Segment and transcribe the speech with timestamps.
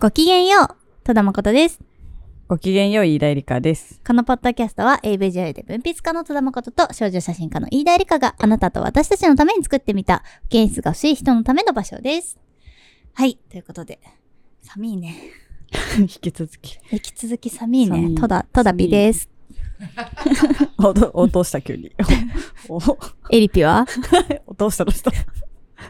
[0.00, 0.68] ごきげんよう、
[1.04, 1.78] 戸田誠です。
[2.48, 4.00] ごきげんよう、飯田絵梨香です。
[4.06, 12.38] このポッドキャストは AV 女優で文筆家の戸田誠と少女写真家の飯田絵梨香があなたと私たちのために作ってみた、保健室が欲しい人のための場所です。
[13.12, 14.00] はい、ということで、
[14.62, 15.16] 寒いね。
[16.00, 16.78] 引き続き。
[16.90, 18.14] 引き続き寒いね。
[18.18, 19.28] 戸田、戸田美です。
[20.78, 21.92] おと落とした、急に。
[22.70, 22.98] お お
[23.30, 23.86] エリピは？
[24.46, 25.12] 落とした、落とした。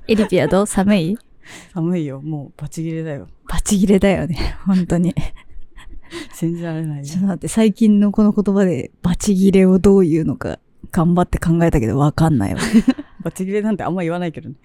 [0.09, 0.67] エリピはどう？
[0.67, 1.19] 寒い？
[1.75, 2.21] 寒いよ。
[2.21, 3.29] もう、バチ切れだよ。
[3.49, 4.57] バチ切れだよね。
[4.67, 5.15] 本当に。
[6.35, 7.05] 信じられないよ。
[7.05, 10.59] ちょっと待って、最近のこの言葉でバチ切れをどう言うのか
[10.93, 12.61] 頑張って考えたけどわかんないわ。
[13.23, 14.57] バチ切れなんてあんま言わないけどね。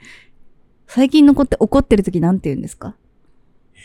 [0.87, 2.95] 最近の子って怒ってる時なんて言うんですか？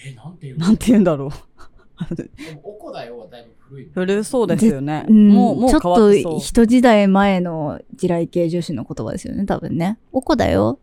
[0.06, 0.66] えー、なんていうの？
[0.66, 2.14] なんて言うんだろう。
[2.14, 2.22] で
[2.54, 3.90] も、おこだよはだいぶ古い。
[3.92, 5.04] 古そうですよね。
[5.06, 6.32] うんもう、もうちょっ変わってそう。
[6.32, 9.98] と一時代前の地雷系女子の言葉ですよね、多分ね。
[10.12, 10.78] おこだよ。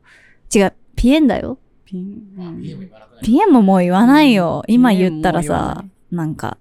[0.54, 1.58] 違う、ピエンだよ。
[1.88, 2.92] ピン。
[3.24, 4.64] ピエンももう言わないよ。
[4.68, 6.58] うん今言ったらさな、なんか、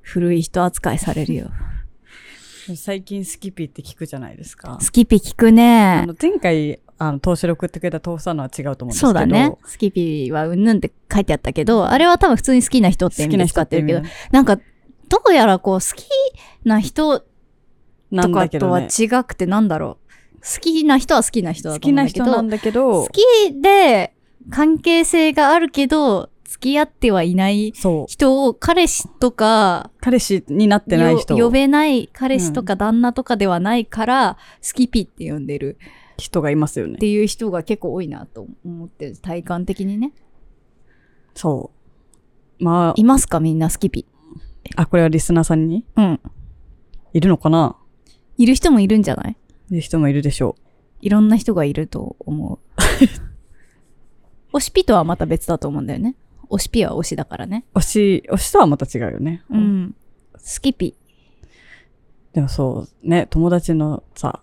[0.00, 1.50] 古い人扱いされるよ。
[2.76, 4.78] 最近スキピって聞くじゃないですか。
[4.80, 6.04] スキピ聞くあね。
[6.06, 9.06] の前回、あの、投資で送ってくれた父さんのは違うと思うんですけど。
[9.08, 9.54] そうだね。
[9.66, 14.62] スキピはうんぬんって書いてあったけど、あれは多分普通に好きな人って意味で使ってるけど好き、なんか、ど
[15.28, 16.06] うやらこう、好き
[16.64, 17.24] な人
[18.10, 18.88] なとかとはね。
[18.98, 20.02] 違くてなんだろう。
[20.40, 23.22] 好きな人は好きな人だ好きなと思うんだけど、人なんだけど好、き
[23.60, 24.14] で
[24.50, 27.72] 関係性があるけど、付き合ってはいない。
[27.72, 35.78] 人を彼氏とか、彼氏になってない人よ呼べない彼氏とか旦那とかではないから、スキピって呼んでる
[36.18, 36.96] 人がいますよねっ。
[36.98, 39.16] ていう人が結構多いなと思ってる。
[39.16, 40.12] 体感的にね。
[41.34, 41.70] そ
[42.60, 42.64] う。
[42.64, 44.06] まいますかみんなスキピ？
[44.76, 45.86] あ、あ、これはリスナーさんに？
[45.96, 46.20] うん。
[47.14, 47.76] いるのかな？
[48.36, 49.36] いる人もいるんじゃない？
[49.70, 50.56] いる人もいるでしょ
[51.00, 52.58] いろんな人がいると思う。
[54.52, 56.14] 推しピとはまた別だと思うんだよね。
[56.50, 57.64] 推しピは推しだからね。
[57.74, 57.78] う。
[57.78, 59.42] 推し、推しとはまた違うよね。
[59.50, 59.56] う。
[59.56, 59.94] ん。
[60.36, 60.94] スキピ。
[62.32, 64.40] でもそう、ね、友達のさ、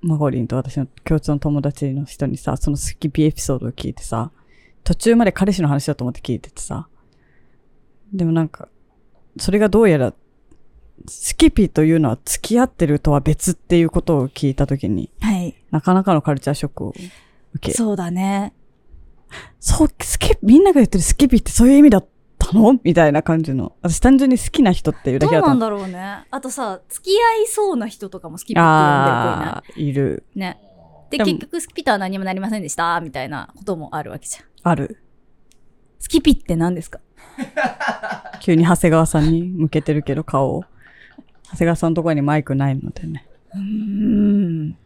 [0.00, 4.30] マゴリンと私の共通の友達の人にさ、そのスキピエピソードを聞いてさ、
[4.84, 6.88] 途中まで彼氏の話だと思って聞いててさ、
[8.12, 8.68] でもなんか、
[9.38, 10.14] それがどうやら、
[11.08, 15.54] スキピというのは付き合ってるとは別っていうことを聞いたときに、はい。
[15.70, 16.94] なかなかのカルチャーショックを
[17.54, 18.54] 受け、そうだね。
[19.60, 22.06] そう、スキみんなが言ってるスキピってそういう意味だっ
[22.38, 22.78] たの？
[22.84, 23.74] みたいな感じの。
[23.82, 25.58] 私単純に好きな人っていうだけだと思う。
[25.60, 26.24] なんだろうね。
[26.30, 28.82] あとさ、付き合いそうな人とかもスキピって呼んでる子い
[29.40, 30.24] なああ、いる。
[30.34, 30.60] いね。
[31.10, 34.44] で、結局スキピとは何もなりませんでした、みたいなこともあるわけじゃん。
[34.62, 35.02] ある。
[35.98, 37.00] スキピって何ですか？
[38.40, 40.64] 急に長谷川さんに向けてるけど顔を。
[41.44, 43.26] 長谷川さんのところにマイクないのでね。
[43.54, 44.76] うーん。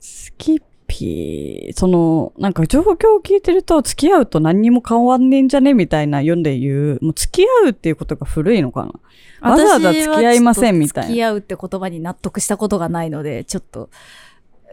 [0.00, 8.86] スキピー、その、なんか状況を聞いてると、付き合うと何にも変わんねえんじゃねみたいな読んで言う、もう付き合うっていうことが古いのか
[9.42, 9.50] な。
[9.50, 11.08] わざわざ付き合いませんみたいな。
[11.08, 13.90] 付き合うって言葉に納得したことがないので、ちょっと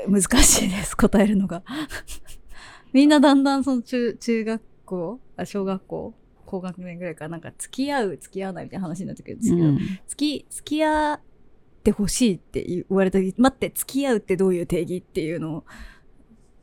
[0.08, 1.64] 難しいです、答えるのが。
[2.94, 6.14] みんなだんだんその中、中学校あ、小学校
[6.54, 9.80] 高学年ぐらいからなんか付き合う、付き合わないみたいな話になってくるんですけど、うん。
[10.08, 11.22] 付き、付き合っ
[11.84, 15.64] てほしいって言われた時、待って、付き合うってどういう定義っていうのを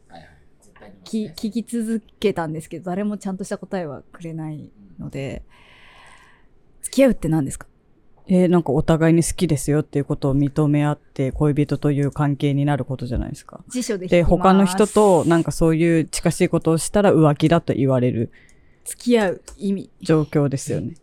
[0.08, 0.28] はいはい。
[0.60, 0.69] 絶対にますきね
[1.04, 5.42] 聞き続けたんですけど、誰もちゃんとした答えはくれないので、
[6.82, 7.66] 付き合うって何ですか？
[8.26, 13.64] えーなんかお互いに好きですよっていうことを認め合って恋人という関係になることじゃないですか。
[13.68, 18.30] 辞書で引きで、ます他の人となんかそういう近しいことをしたら浮気だと言われる
[18.84, 19.90] 付き合う意味。
[20.00, 20.94] 状況ですよね。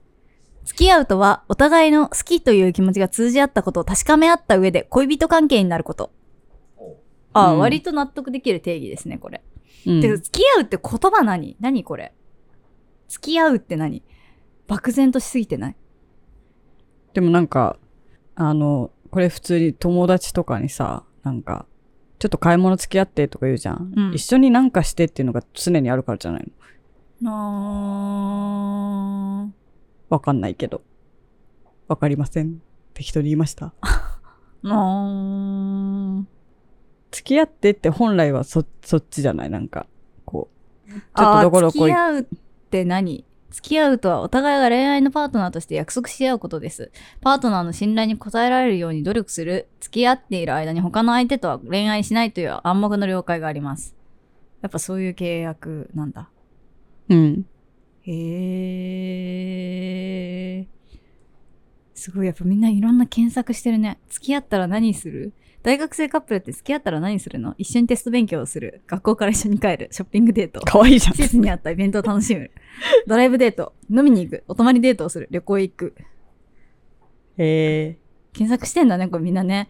[0.64, 6.12] 付き合うとは、お互いの好きという気持ちが通じ合ったことを確かめ合った上で恋人関係になること。
[7.32, 9.42] あ、うん割と納得できる定義ですね、これ。
[9.88, 11.56] うんで、付き合うって言葉何？
[11.60, 12.14] 何これ？
[13.08, 14.04] 付き合うって何？
[14.68, 15.76] 漠然としすぎてない？
[17.14, 17.78] でもなんか、
[18.36, 21.66] あの、これ普通に友達とかにさ、なんか、
[22.20, 23.94] ちょっと買い物付き合ってとか言うじゃん。
[23.96, 26.52] うん一緒になんかしてっていうのが常にあるからじゃない
[27.22, 27.32] の？
[29.48, 29.54] な
[30.10, 30.82] わかんないけど。
[31.88, 32.62] わかりません。
[32.94, 33.74] 適当に言いました。
[34.64, 36.24] ー
[37.12, 39.50] 付き合ってって本来はそ、そっちじゃない？
[39.50, 39.88] なんか、
[40.26, 40.50] こ
[40.88, 40.92] う。
[40.92, 42.26] ちょっとどこどこ行付き合うっ
[42.70, 43.24] て何？
[43.50, 46.92] 付き合うとはお互いが恋愛のパートナーとして約束し合うことです。
[47.22, 49.70] パートナーの信頼に応えられるように努力する。
[49.80, 53.96] 付き合っている間に他の相手とは恋愛しないという暗黙の了解があります。
[54.62, 56.30] やっぱそういう契約なんだ。
[57.10, 57.46] うん。
[58.04, 60.68] へー。
[61.94, 63.98] すごい、やっぱみんないろんな検索してるね。
[64.10, 65.34] 付き合ったら何する？
[65.68, 67.54] 大学生カップルって付き合ったら何するの？
[67.58, 68.84] 一緒にテスト勉強をする。
[68.88, 69.90] 学校から一緒に帰る。
[69.92, 70.62] ショッピングデート。
[70.62, 71.24] かわいいじゃん季。
[71.24, 72.50] 節に合ったイベントを楽しむ。
[73.06, 73.74] ドライブデート。
[73.90, 74.46] 飲みに行く。
[74.48, 75.28] お泊まりデートをする。
[75.30, 75.96] 旅行へ行く。
[77.38, 77.98] え
[78.32, 79.68] 検索してんだね、これみんなね。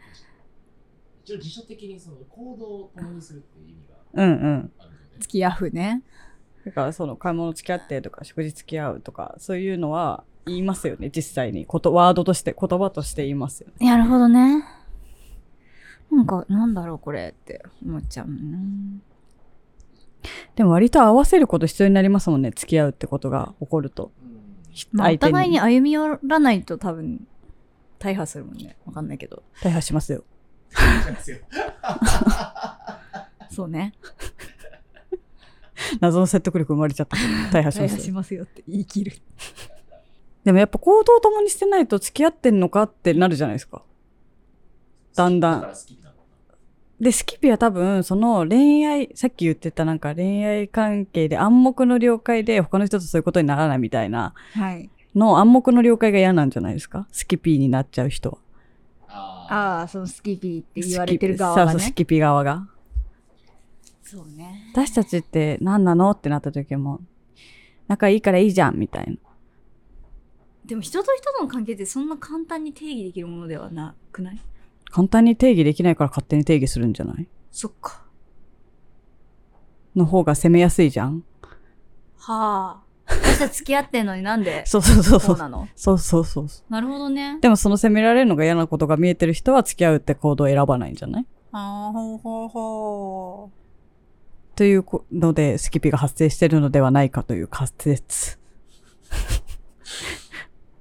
[1.24, 4.72] 一応辞書的にその行動を共にするっていう意味がー、うんうん。
[4.78, 6.04] あるので、付き合うね。
[6.64, 14.64] だからその買い物付き合ってとか食事付き合うとかそういうのは言いますよね実際にことワードとして言葉として言いますよねなるほどね。
[16.12, 18.58] なんか、なんだろうこれって思っちゃうもんね。
[20.56, 27.26] でも割と合わせること必要になりますもんね付き合うってことが起こるとうん、まあ、お相手互いにに歩み寄らないと多分、
[28.00, 28.78] 大破するもんね。
[28.86, 29.44] わかんないけど。
[29.62, 30.24] 大破しますよ
[33.50, 33.94] そうね。
[36.02, 37.18] 謎の説得力生まれちゃった
[37.52, 39.14] 大破しま大破すよしますよって言い切る。
[40.44, 43.84] でもやっぱ行動を共にしてないと付き合ってんのかってなるじゃないですか
[45.18, 45.74] だんだん
[47.00, 54.90] で、スキピは多分、その恋愛、さっき言ってたなんか恋愛関係で暗黙の了解で他の人とそういうことにならないみたいなはい。
[55.16, 57.08] の暗黙の了解が嫌なんじゃないですか？
[57.12, 58.38] スキピーになっちゃう人は。
[59.08, 59.48] なあ
[59.80, 61.94] ああ、そのスキピーって言われてる側がそうそう、スね。
[61.94, 62.68] キピ側が。
[64.04, 64.72] そうね。
[64.74, 67.02] 私たちって何なのってなった時も、
[67.88, 69.18] 仲いいからいいじゃん、みたいな。
[70.66, 74.40] でも人と人との関係ってそんな簡単に定義できるものではなくない？
[74.90, 77.28] 簡単に定義できないから勝手に定義するんじゃない？
[77.52, 78.04] そっか。
[79.96, 81.24] の方が攻めやすいじゃん？
[82.18, 82.84] はあ。
[83.10, 85.38] 私たち付き合ってんのになんで そうそうそうそうう。
[85.38, 85.68] そなの？
[85.76, 86.48] そうそうそう。
[86.70, 87.40] なるほどね。
[87.42, 91.26] でもその責められるのが嫌なことが見えてる人は付き合うって行動を選ばないんじゃない？
[91.54, 93.52] ああ、ほうほうほ
[94.56, 98.40] というので、スキピが発生してるのではないかという仮説。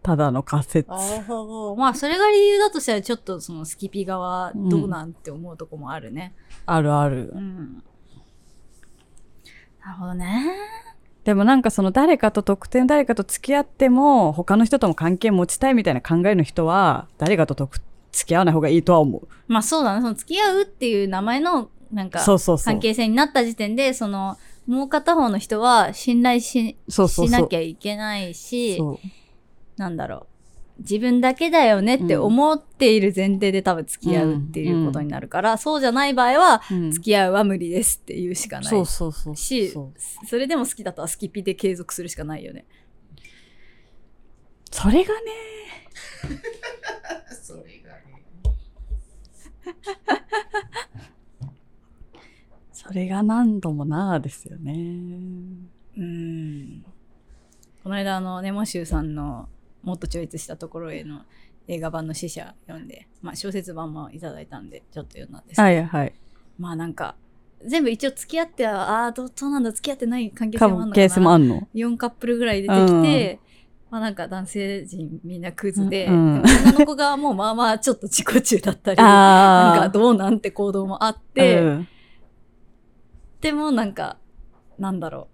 [0.07, 0.89] ただの仮説。
[0.89, 6.33] まあ、それが理由だとしたら、ちょっとそのスキピ側どうなんて思うとこもあるね。
[6.65, 7.37] あるあるう。
[7.37, 7.83] ん。
[9.85, 10.47] なるほどね。
[11.25, 17.81] でもなんかその誰かと特定の誰かと付き合っても、他の人とも関係持ちたいみたいな考えの人は、誰かと特
[18.13, 19.27] 付き合わない方がいいとは思う。
[19.49, 20.03] まあそうだね。
[20.03, 22.79] その付き合うっていう名前の、なんか、関。
[22.79, 24.37] 係性になった時点で、その、
[24.69, 28.99] もう片方の人は信頼ししなきゃいけないし、そう
[29.77, 30.27] なんだろう。
[30.79, 38.67] 自分だけだよねって思っている前提で多分付き合うっていうことになるから、そうじゃない場合は、うん付き合うは無理ですって言うしかない。
[38.67, 39.37] そうそうそう。
[39.37, 42.67] しそうそれでも好きだったらスキピで継続するしかないよね。
[44.71, 45.21] それがね、
[47.43, 48.03] それがね。
[52.73, 54.75] それが何度もなあですよね。
[55.97, 56.85] うん。
[57.83, 59.49] この間あの、ネモシューさんの
[59.87, 61.23] もっと超越したところへの
[61.69, 66.15] 映画版の死者読んで、まあ小説版もいただいたんで、ちょっと読んだんですけど、はいはい。
[66.59, 67.15] まあなんか、
[67.65, 70.95] 全部一応付き合っては、ああ、どうどうなんだ、付き合ってない関係性もあるのかな。
[70.95, 73.39] ケースもあんの？4カップルぐらい出てきて、
[73.91, 81.21] まあなんか男性陣みんなクズで、うんうんでも女の子側もまあまあちょっと自己中だったり、 なんかあどうなんて行動もあっあ。
[81.35, 81.89] て、うん
[83.41, 84.17] でもなんか、
[84.79, 85.29] なんだろ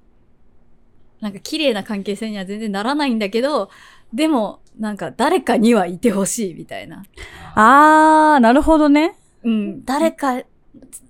[1.21, 1.23] う。
[1.23, 3.71] なんか綺麗な関係性には全然ならないんだけど、
[4.13, 7.05] でもなんか誰かにはいてほしいみたいな。
[7.55, 9.17] あー、なるほどね。
[9.45, 10.43] うん、誰か、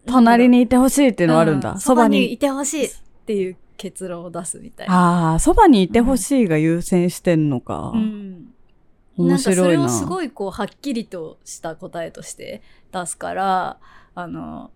[0.07, 1.75] 隣にいてほしいっていうのはあるんだ。
[1.75, 2.33] うそばに。
[2.33, 2.91] いてほしいっ
[3.27, 5.33] ていう結論を出すみたいな。
[5.33, 7.93] あー、そばにいてほしいが優先してんのか。
[7.95, 8.53] うん。
[9.17, 9.73] 面なんかそ白いな。
[9.73, 12.63] れをすごいこうはっきりとした答えとして
[12.93, 13.79] 出すから、
[14.15, 14.71] あの、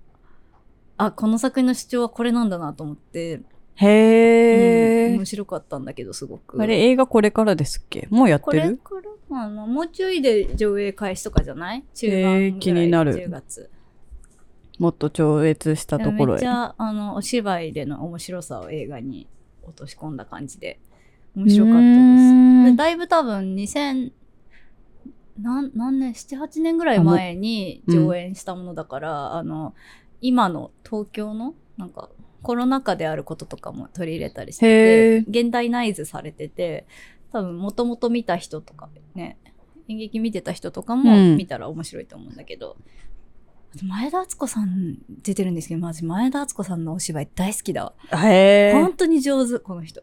[0.96, 3.40] あ、この作品の主張はこれなんだなと思って、
[3.76, 5.10] へー。
[5.10, 6.60] うん面白かったんだけど、すごく。
[6.60, 8.06] あれ、映画これからですっけ？
[8.10, 8.90] もうやっこれてるか
[9.30, 9.40] ら？
[9.42, 11.84] あの、もうちょいで上映開始とかじゃない？
[11.94, 13.70] 中盤ぐらい、へー気になる10月。
[14.78, 16.46] もっと超越したところへめっち。
[16.46, 19.26] ゃ、あの、お芝居での面白さを映画に
[19.62, 20.78] 落とし込んだ感じで、
[21.34, 22.76] 面白かったです。
[22.76, 24.12] だいぶ多分2000、
[25.40, 29.74] なん何年 ?7、8年ぐらい前に上演したものだから、あの、
[30.20, 32.10] 今の東京の、なんか、
[32.46, 36.86] コロナ禍であることとかも取り入れたりしてへて、現代ナイズされてて、
[37.32, 39.36] 多分もともと見た人とかね、
[39.88, 42.76] 演劇見てた人とかもうん見たら面白いと思うんだけど、
[43.82, 47.94] 前田敦子さん出てるんですけど、マジ前田敦子さんのお芝居大好きだわ。
[48.30, 50.02] へ本当に上手、この人。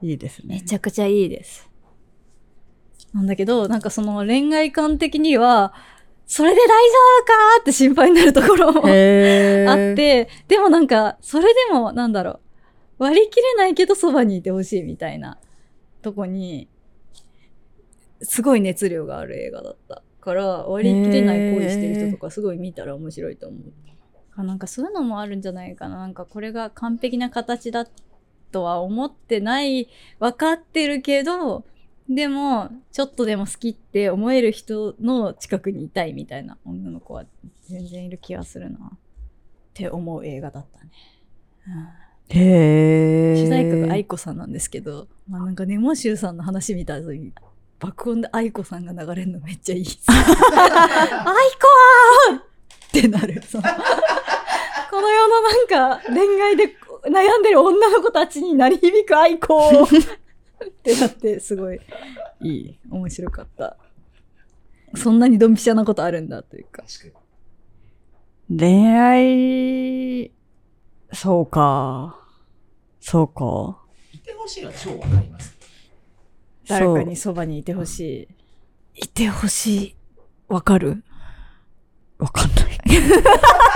[0.00, 0.10] ー。
[0.10, 0.54] いいですね。
[0.54, 1.68] めちゃくちゃいいです。
[3.12, 5.74] なんだけど、なんかその恋愛観的には、
[6.32, 6.74] それで大丈
[7.20, 8.80] 夫かって心配になるところも。
[8.80, 8.86] あっ、
[9.94, 12.40] て、でもなんか、それでも、なんだろ
[12.98, 15.38] う、割り切れないけどそばにいてほしいみたいな
[16.00, 16.70] とこに、
[18.22, 23.60] すごい熱量がある映画だったから割り切れない恋してる人とかすごい見たら面白いと思う。
[24.34, 25.96] あなんかそういうのもあるんじゃないかな。
[25.96, 27.86] なんかこれが完璧な形だ
[28.52, 31.66] とは思ってない、分かってるけど、
[32.08, 37.24] でも、ちょっとでも好きって思える人の近くにいたいみたいな女の子は
[37.68, 38.78] 全然いる気がするな。
[38.78, 40.90] って思う映画だったね。
[41.66, 43.36] うんへえ。
[43.36, 47.32] 主題歌が愛子さんなんですけど、まあなんかネモシューさんの話見た後に、
[47.78, 49.86] 爆音で愛子さんが流れるのめっちゃいい。
[49.86, 49.86] 愛
[52.30, 53.42] 子ってなる。
[53.46, 59.86] そのこの世のなんか恋愛で悩んでる女の子たちに鳴り響く愛子
[60.68, 61.80] ってなって、すごい
[62.40, 62.78] いい。
[62.90, 63.76] 面白かった。
[64.94, 66.84] そんなにドンピシャなことあるんだというか。
[68.48, 70.32] 恋愛、
[71.12, 72.18] そうか。
[73.00, 73.80] そうか。
[74.12, 74.18] に。
[74.18, 75.56] いてほしいのは超わかります。
[76.68, 78.28] 誰かにそばにいてほし
[78.94, 79.04] い。
[79.04, 79.96] いてほしい。
[80.48, 81.02] わかる？
[82.18, 82.78] わかんない。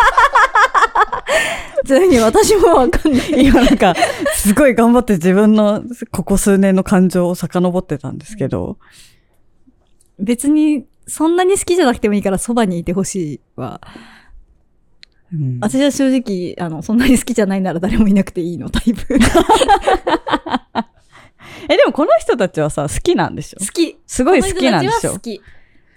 [1.87, 3.47] ちなみに私もわかんない。
[3.47, 3.95] 今なんか、
[4.35, 8.78] すごい頑張って自分のここ数年の感情を遡ってたんですけど、
[10.19, 13.81] 別に、そんなに好きじゃなくてもいいからそばにいてほしいは、
[15.33, 19.05] うん私は正直、あの、そんなに好きじゃないなら誰もいなくていいのタイプ。
[21.69, 23.61] え、でもこの人たちはさ、好きなんでしょ？
[23.61, 23.99] 好き。
[24.07, 25.12] すごい好きなんでしょ？
[25.14, 25.38] 好き。
[25.38, 25.45] 好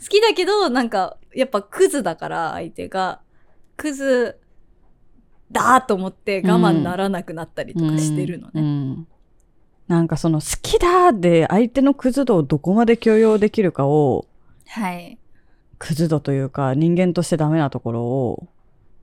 [0.08, 3.22] きだけど、なんか、やっぱクズだから、相手が。
[3.78, 4.38] クズ
[5.52, 8.52] だと思って我慢ならなくなったりとかしてるのね。
[8.56, 9.08] うんうん
[9.90, 14.28] なんかその好きだで相手のクズ度をどこまで許容できるかを、
[14.68, 15.18] はい。
[15.80, 18.48] クズ度というか人間としてダメなところを、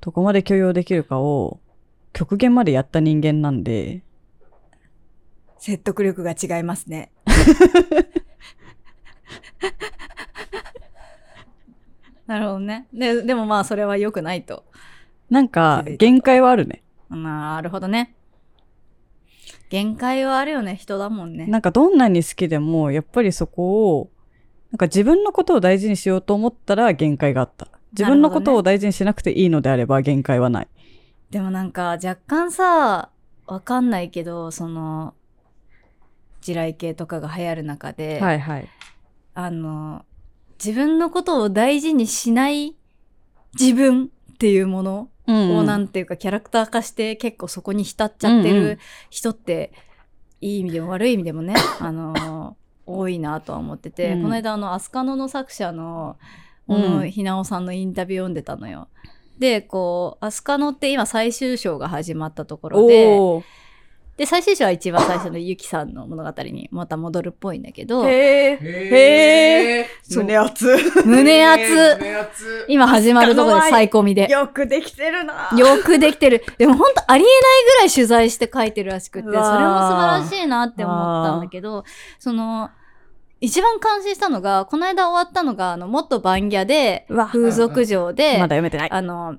[0.00, 1.58] どこまで許容できるかを、
[2.12, 4.02] 極限までやった人間なんで、
[5.58, 7.10] 説得力が違いますね。
[12.28, 12.86] なるほどね。
[12.92, 14.62] で、でもまあそれは良くないと。
[15.30, 16.82] なんか限界はあるね。
[17.10, 18.14] なるほどね。
[19.68, 21.46] 限界はあるよね、人だもんね。
[21.46, 24.10] なんかどんなに好きでも、やっぱりそこを、
[24.70, 27.68] なんか自分のことを大事にしようと思ったら限界があった。
[27.92, 30.68] 自分のことを大事にしなくていいのであれば限界はない。
[31.30, 33.10] でもなんか若干さ、
[33.46, 35.14] わかんないけど、その、
[36.40, 38.68] 地雷系とかが流行る中で、はいはい。
[39.34, 40.04] あの、
[40.64, 42.76] 自分のことを大事にしない
[43.58, 48.78] 自分っていうものうんをなんていうかキャラクター化して結構そこに浸っちゃってる
[49.10, 49.72] 人って、
[50.40, 52.56] いい意味でも悪い意味でもね、 あの、
[52.86, 54.22] 多いなとは思ってて、うん。
[54.22, 56.16] この間あの、アスカノの作者の
[56.66, 56.82] 小うん。
[56.98, 58.88] 野ひなおさんのインタビュー読んでたのよ。
[59.38, 63.18] で、こう、アスカノって今最終章が始まったところで、
[64.16, 68.58] で、最終章は一番最初のゆきさんの物語にまた戻るっぽいんだけど、へー。
[68.62, 69.86] へー。
[70.02, 70.66] そう胸熱。
[71.04, 72.64] 胸熱胸熱。
[72.68, 74.30] 今始まるところで最込みで。
[74.30, 75.50] よくできてるな。
[75.56, 76.42] よくできてる。
[76.56, 81.84] でも本当ありえないぐらい取材して書いてるらしくて、それも素晴らしいなって思ったんだけど、
[82.18, 82.70] その、
[83.42, 88.90] 一番感心したのが、この間終わったのが、あの、元バンギャで、風俗嬢で、まだ読めてない。
[88.90, 89.36] あの、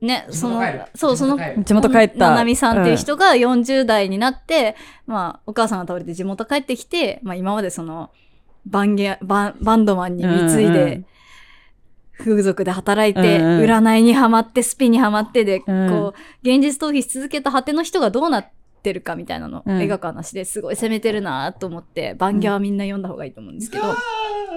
[0.00, 2.30] ね、その地元帰る、そう、その、地元帰った。
[2.30, 4.76] ななみさんっていう人が40代になって、
[5.06, 8.10] まあ、お母さんが倒れて地元帰ってきて、まあ、今までその、
[8.66, 11.06] バンゲバン、バンドマンに貢いうんうでん、
[12.18, 13.64] 風俗で働いて、うんうん。
[13.64, 15.90] 占いにはまって、スピにはまってで、うん。
[15.90, 18.59] こう、現実逃避し続けた果ての人がどうなって
[18.92, 23.94] るかみたいなのをうん描く話ですごい攻めてるなと思って、バンギャはみんな読んだ方がいいと思うんですけど、うわ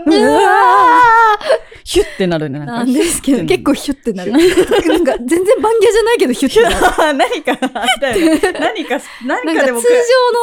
[0.05, 1.39] うわ
[1.83, 2.59] ヒュッてなるね。
[2.59, 4.31] ーななんですけど、結構ヒュってなる。
[4.31, 6.75] なんか全然バンギャじゃないけどヒュってなる。
[7.17, 8.41] 何かあったよね。
[8.59, 9.87] 何か、何かでもなんか通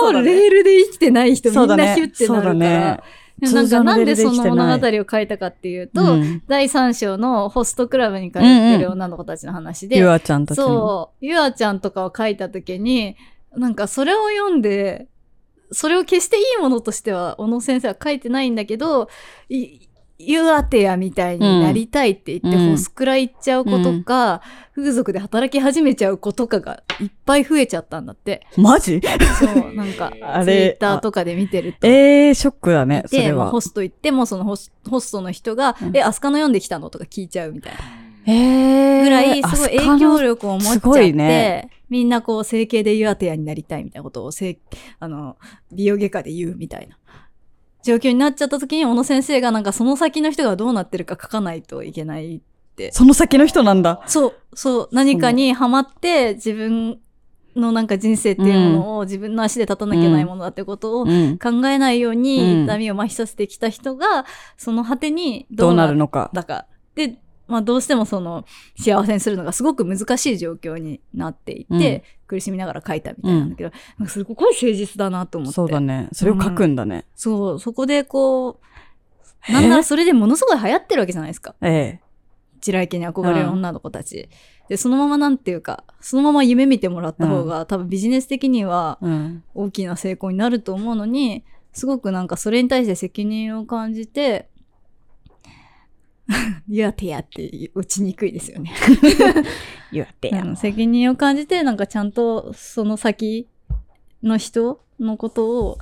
[0.02, 3.04] 常のレールで生きてない人みんなヒュってなるから。
[3.40, 10.64] なんかなんでその物語を書いたかっていうと、うん第3章のホストクラブに通ってる女の子たちの話で、ゆあちゃんたちの。
[10.64, 13.16] そう、ゆあちゃんとかを書いたときに、
[13.56, 15.06] なんかそれを読んで、
[15.72, 19.08] それを決していいものとしては、小野先生は書いてないんだけど、
[19.48, 19.88] い
[20.22, 24.42] ゆあてやみたいになりたいって言って、うんホスクラ行っちゃう子とか、
[24.74, 28.46] 風俗で働き始めちゃう子とかがいっぱい増えちゃったんだって。
[28.56, 29.00] マジ？
[29.38, 31.86] そう、なんか、 あツイッれ、ターとかで見てると。
[31.86, 33.60] えー、ショックだね、そで、れはまあホ。
[33.60, 37.78] スト行っても、そのホスホストの人が、うんえ、アスカの読んできたのとか聞いちゃうみたいな。
[38.26, 44.30] えー、ぐらい、すごい影響力を持っちゃすごって、いねみんなこう、整形でユアテアになりたいみたいなことを、
[45.00, 45.36] あの、
[45.72, 46.96] 美容外科で言うみたいな。
[47.82, 52.40] 状況になっちゃった時に、小野先生がなんかその先の人がどうなってるか書かないといけないっ
[52.76, 52.92] て。
[52.92, 54.02] その先の人なんだ。
[54.06, 57.00] そう、そう、何かにハマって自分
[57.56, 61.04] のなんか人生っていうものを自分の足で立たなきゃいけないものだってことを。
[61.04, 61.10] 考
[61.66, 66.30] えないようにうん痛みを麻痺させてきた人が、その果てにどうなるのか。
[66.32, 66.66] だか。
[66.94, 67.18] で、
[67.50, 68.44] まあどうしてもその
[68.78, 75.54] 幸せにするのがすごく難しい状況になっていて、苦しみながら書いたみたいなんだけど、なんかすごい誠実だなと思って。
[75.54, 76.08] そうだね。
[76.12, 77.04] それを書くんだね。
[77.16, 78.60] そう、そこでこ
[79.48, 81.54] う、なんならそれでものすごい流行ってるわけじゃないですか。
[81.60, 82.00] ええ。
[82.60, 84.28] 地雷系に憧れる女の子たち。
[84.68, 89.42] で、そのままなんていうか、そのまま夢見てもらった方が、多分ビジネス的にはうん。
[89.54, 94.48] 大きな成功になると思うのに、すごくなんかそれに対して責任を感じて、
[96.68, 98.72] いやてやって打ちにくいですよね。
[99.92, 103.48] 言ってあの責任を感じて、なんかちゃんとその先
[104.22, 105.78] の人のことを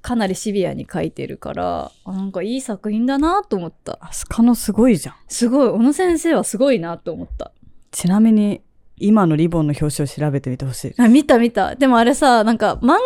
[0.00, 3.98] かなりシビアに書いてるから、あなんかいい作品だなと思った。
[4.02, 5.14] アスカのすごいじゃん。
[5.28, 7.52] すごい、小野先生はすごいなと思った。
[7.90, 8.62] ちなみに、
[8.96, 10.94] 今のリボンの表紙を調べてみてほしい。
[10.98, 11.74] あ、見た見た。
[11.74, 12.98] でもあれさ、なんか漫画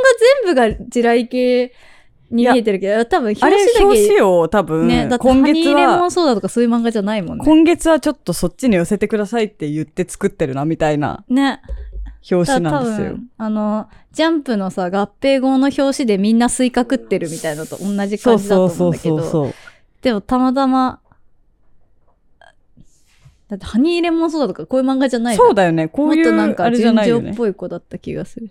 [0.45, 1.73] 全部が地雷系
[2.31, 7.45] に見えてるけど、多分表あれ紙だけ表紙を多分、ね、だって今月ハニーレモはン、ソーダとかそういう漫画じゃないもんね。
[7.45, 11.61] 今月はちょっとそっちに寄せてくださいって言って作ってるな、みたいなね。
[12.31, 13.07] 表紙だなんですよ。
[13.07, 19.55] 多分、あの、ジャンプのさ、合併後の表紙でみんなスイカ食ってるみたいなのと同じそう感じだとそう思うんだけど、そうそうそう。
[20.03, 21.01] でもたまたま、
[23.49, 25.89] だってハニーレモンソーダとかこういう漫画じゃないじゃんそうだよね。
[25.89, 27.31] こういもっとなんう、あれじゃか純ないよね。
[27.31, 28.51] 情っぽい子だった気がする。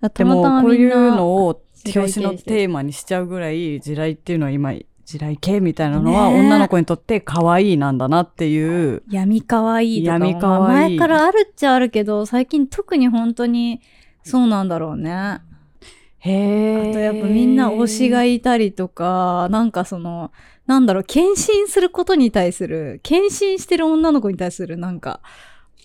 [0.00, 9.02] だでも、たまたまこういみんなうのを表紙のテーマにしちゃうぐらい、地雷っていうのは今、地雷系みたいなのは女の子にとって可愛いなんだなっていう。
[9.10, 13.80] 闇かわいいとかいい前からあるっちゃあるけど、最近特に本当に
[14.22, 15.12] そうなんだろうね。
[15.12, 15.40] あ
[16.18, 16.92] へえ。
[16.92, 20.30] とやっぱみんな推しがいたりとか、なんかその、
[20.66, 25.20] なんだろう、献身することに対する、献身してる女の子に対するなんか、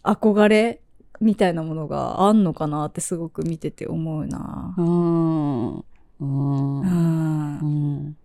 [0.04, 0.82] 憧れ
[1.24, 4.82] みたいなものがあんのかなってすごく見てて思うなう。
[4.82, 5.86] ーん。
[6.20, 6.80] うん。
[6.82, 8.18] うんん。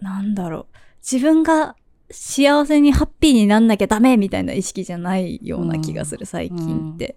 [0.00, 0.76] なんだろう。
[1.00, 1.76] 自分が
[2.10, 7.16] 幸せにハッピーになんなきゃダメみたいな意識じゃないような気がする、最近って。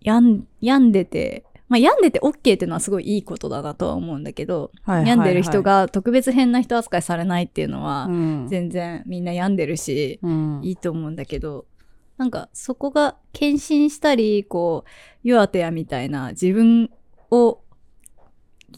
[0.00, 11.66] やん、病んでて、まあ病んでて OK っていうのはすごいいいことだなとは思うんだけど、はいはいはい病んでる人が特別変な人扱いされないっていうのは、うん全然みんな病んでるし、うんいいと思うんだけど、
[12.16, 14.90] なんかそこが献身したり、こう、
[15.28, 16.90] 弱手やみたいな自分
[17.30, 17.60] を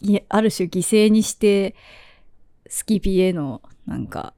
[0.01, 1.75] いある種犠牲にして、
[2.67, 4.33] スキピへのなんか、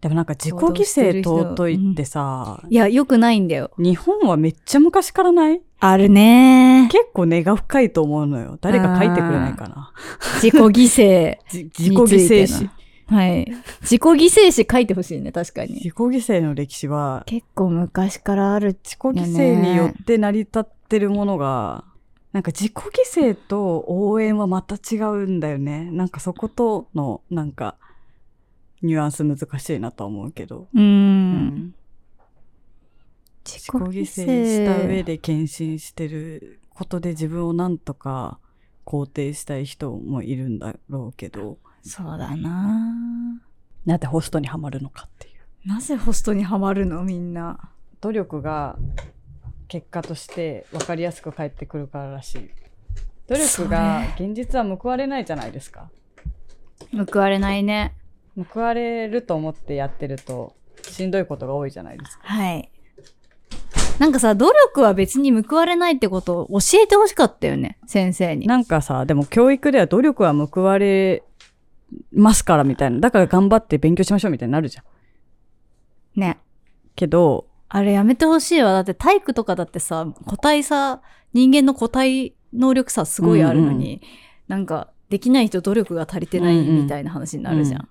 [0.00, 3.70] でもなんか自己犠牲尊いってさ、いや、良くないんだよ。
[3.78, 5.62] 日本はめっちゃ昔からない？
[5.78, 8.58] あるね結構根が深いと思うのよ。
[8.60, 9.92] 誰か書いてくれないかな。
[10.40, 11.38] 自己犠牲。
[11.50, 12.68] じ自己犠牲史。
[13.12, 13.46] はい。
[13.82, 15.74] 自己犠牲史書いてほしいね、確かに。
[15.74, 18.74] 自己犠牲の歴史は、結構昔からある。
[18.82, 21.84] 自己犠牲によって成り立ってるものが、
[22.32, 25.90] なんか自己犠牲と応援はまた違うんだよね。
[25.90, 27.76] なんかそことの、なんか、
[28.80, 30.68] ニュアンス難しいなと思うけど。
[30.74, 30.80] うー。
[30.80, 31.74] うん
[33.44, 38.38] 自自己犠牲した上で献身してることで自分をなんとか
[38.86, 43.40] 肯定したい人もいるんだろうけど、そうだな
[43.84, 45.68] なぜホストにはまるのかっていう。
[45.68, 47.02] なぜホストにはまるの？
[47.02, 47.58] みんな。
[48.00, 48.76] 努力が
[49.68, 52.50] 結果として分かりやすく返ってくるかららしい。
[53.28, 55.90] 努力が現実は報われないじゃないですか。
[57.12, 57.94] 報われないね。
[58.52, 62.24] 報われると思ってやってるとしんどいことが多いじゃないですか。
[62.26, 62.70] はい。
[63.98, 68.46] なんかさ、努力は別に報われないってことを教えてほしかったよね、先生に。
[68.46, 71.22] なんかさ、でも教育では努力は報われ
[72.12, 73.00] ますからみたいな。
[73.00, 74.82] だから頑張って勉強しましょうみたいになるじゃ
[76.16, 76.20] ん。
[76.20, 76.38] ね。
[76.94, 78.72] けど、あれやめてほしいわ。
[78.72, 81.00] だって体育とかだってさ、個体さ、
[81.32, 84.02] 人間の個体能力差すごいあるのに、
[84.48, 87.88] なんか、できない人努力が足りてないうんうんみたいな話になるじゃん。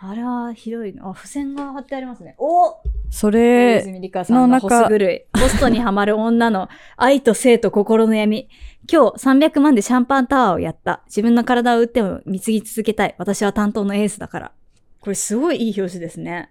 [0.00, 1.10] あれはひどいの。
[1.10, 2.36] あ、付箋が貼ってありますね。
[2.38, 2.76] お
[3.10, 5.24] そ大れ、の中い。
[5.36, 8.48] ホストにはまる女の 愛と性と心の闇。
[8.90, 11.02] 今日300万でシャンパンタワーをやった。
[11.06, 13.14] 自分の体を打っても貢ぎ続けたい。
[13.18, 14.52] 私は担当のエースだから。
[15.00, 16.50] これすごいいい表紙ですね。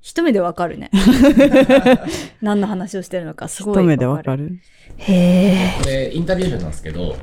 [0.00, 0.90] 一目でわかるね。
[2.42, 4.24] 何の話をしてるのかすごい一目でわる。
[4.24, 4.58] かる？
[4.96, 5.56] へえ。
[5.80, 7.14] これ、インタビューなんですけど、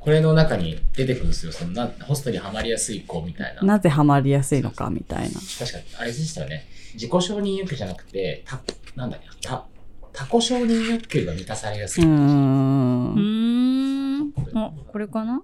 [0.00, 1.52] これの中に出てくるんですよ。
[1.52, 3.62] そのなホストにはまりやすい子みたいな。
[3.62, 5.40] なぜハマりやすいのかみたいな。
[5.58, 6.66] 確かに、あれでしたよね。
[6.94, 8.60] 自己承認欲求じゃなくて、た、
[8.96, 9.66] なんだっけな、た、
[10.12, 12.04] 他己承認欲求が満たされやすい。
[12.04, 14.32] うんーん。
[14.54, 15.42] あ、これかな？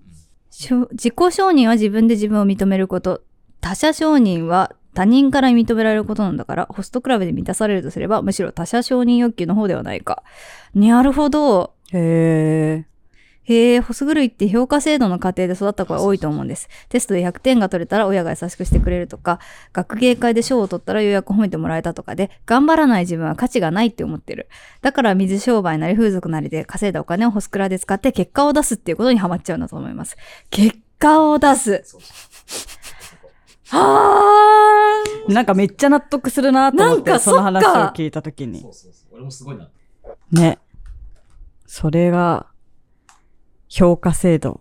[0.50, 3.22] しょ自己承認は自分で自分を認めること。
[3.60, 10.22] 他者承認は他人から認められることなんだから、ホストクラブで満たされるとすれば、むしろ他者承認欲求の方ではないか。
[10.74, 11.74] なるほど。
[11.92, 12.86] へえ。
[13.44, 16.68] へえ、ホス狂いって評価制度の過程で育った子が多いと思うんです。
[16.88, 19.40] テストで100点が取れたら親が優しくしてくれるとか、
[19.72, 24.48] 学芸会で賞を取ったらようやく褒めてもらえたとかで、頑張らない自分は価値がないって思ってる。
[24.82, 30.16] だから水商売なり風俗なりで稼いだお金をホスクラで使って結果を出すっていうことにハマっちゃうんだと思います。
[30.50, 31.84] 結果を出す。
[33.70, 38.72] はーなんかめっちゃ納得するなと思って、なんかその話を聞いたときにそう。
[38.72, 39.14] そうそう。
[39.14, 39.68] 俺もすごいな。
[40.32, 40.58] ね。
[41.66, 42.46] それが、
[43.70, 44.60] 評価制度。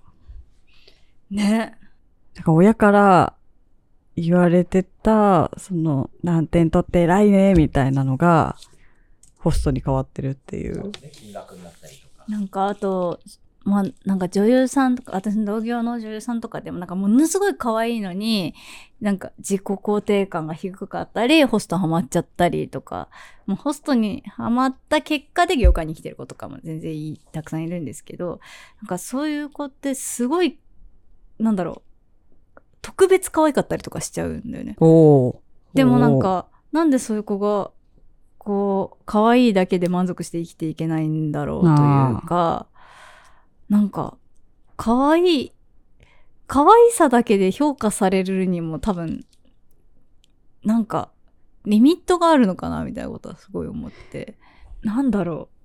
[1.29, 1.77] ね。
[2.35, 3.33] なんか親から
[4.15, 8.55] 言われてた、その、何点取って偉いね、みたいなのが、
[9.39, 10.75] ホストに変わってるっていう。
[10.75, 12.25] そうね、金額になったりとか。
[12.27, 13.19] なんかあと、
[13.63, 18.55] まあ、なんか女優さんとか、私の同業の女優さんとかでもなんかものすごい可愛いのに、
[19.01, 23.09] なんか自己肯定感が低かったり、ホストハマっちゃったりとか、
[23.45, 28.39] もうホストにハマった結果で業界に来てる子とかも全然いいたくさんいるんですけど、
[28.81, 30.57] なんかそういう子ってすごい、
[31.37, 31.81] なんだろ
[32.55, 34.75] う、特別可愛かったりとかしちゃうんだよね。
[35.73, 37.71] でもなん、か、なんでそういう子が、
[38.37, 41.75] こう、可愛いだけで満足して生きていけないんだろうという
[42.27, 42.67] か、
[43.69, 44.17] なんか、
[44.75, 45.51] 可愛い、
[46.47, 49.25] 可愛さだけで評価されるにも多分、
[50.63, 51.11] なんか、
[51.65, 54.37] リミットがあるのかなみたいなことはすごい思って。
[54.81, 55.59] なんだろう。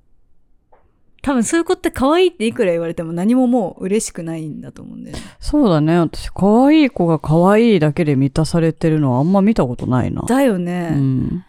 [1.23, 5.23] 多分そういう子って可愛いっていくら言われても何ももう嬉しくないんだと思うんだよね。
[5.41, 5.99] そうだね。
[5.99, 10.23] 私、可愛い子が可愛いだけで満たされてるのはあんま見たことないな。
[10.29, 10.91] だよね。
[10.93, 11.45] うん。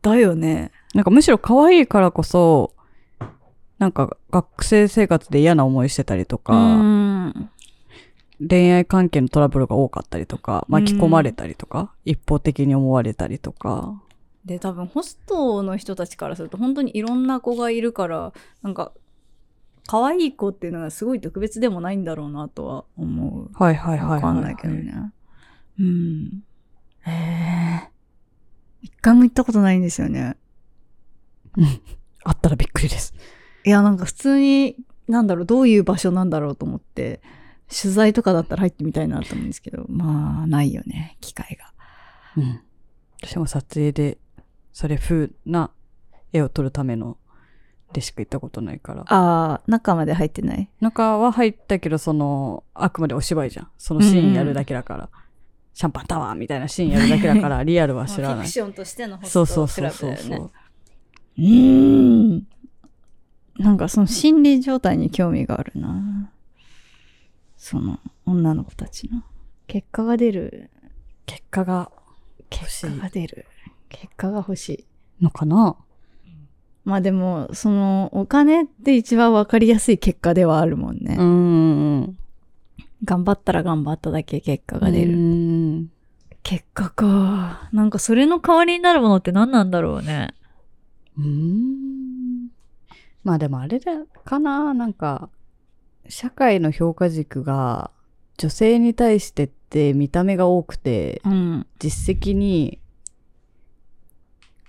[0.00, 0.70] だよね。
[0.94, 2.72] なんかむしろ可愛いからこそ、
[3.82, 7.50] なんか学生生活で嫌な思いしてたりとか、うん。
[8.48, 14.00] 恋愛関係のトラブルが多かったりとか、巻き込まれたりとか、一方的に思われたりとか。
[14.44, 18.92] で多分ホストの人たちからすると本当にいろんな子がいるからなんか
[19.86, 23.50] 可愛い子っていうのがすごい特別でもないんだろうなとは思う。
[23.52, 24.14] はいはいはいはい。
[24.16, 25.12] わかんないけどね。
[25.80, 26.42] うん。
[27.00, 27.90] へえ。
[28.80, 30.36] 一回も行ったことないんですよね。
[32.24, 33.14] あったらびっくりです。
[33.64, 34.76] いやなんか普通に
[35.08, 37.20] なんだろうどういう場所なんだろうと思って
[37.68, 41.72] 取材とかだったら入ってみたいなと思うんですけどまあないよね機会が。
[42.36, 42.60] うん。
[43.24, 44.18] 私も撮影で、
[44.72, 45.70] それ風な
[46.32, 47.18] 絵を撮るための
[47.92, 49.02] でしか行ったことないから。
[49.02, 50.68] ああ中まで入ってない？
[50.80, 53.68] 中は入ったけど、その、あくまでお芝居じゃん。
[53.78, 55.08] そのシーンやるだけだから。
[55.72, 58.36] シャンパンタワーみたいなシーンやるだけだから、リアルは知らない。
[58.38, 60.18] フィクションとしてのホそうストクそうそうラブだよね。
[60.18, 60.50] そうそう。
[61.38, 62.46] うーん。
[63.58, 66.30] なんかその心理状態に興味があるな。
[67.56, 69.22] その女の子たちの。
[69.66, 70.70] 結果が出る。
[71.26, 71.92] 結果が
[72.50, 73.46] 欲し結果がい出る。
[73.88, 74.86] 結果が欲しい。
[75.22, 75.76] のかな？
[76.84, 81.14] まあでも、そのお金って一番わかりやすい結果ではあるもんね。
[81.16, 82.18] うーん。
[83.04, 85.88] 頑張ったら頑張っただけ結果が出うる。
[86.42, 87.68] 結果か。
[87.72, 90.34] なんかそれの代わりになるものって何なんだろうね。
[91.16, 92.21] うーん。
[93.24, 93.92] まあでもあれだ
[94.24, 95.28] かななんか、
[96.08, 97.90] 社会の評価軸が
[98.36, 101.66] 女性に対してって見た目が多くて、うん。
[101.78, 102.80] 実績に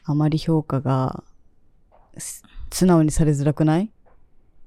[0.05, 1.23] あまり評価が
[2.17, 3.89] す素直にされづらくない？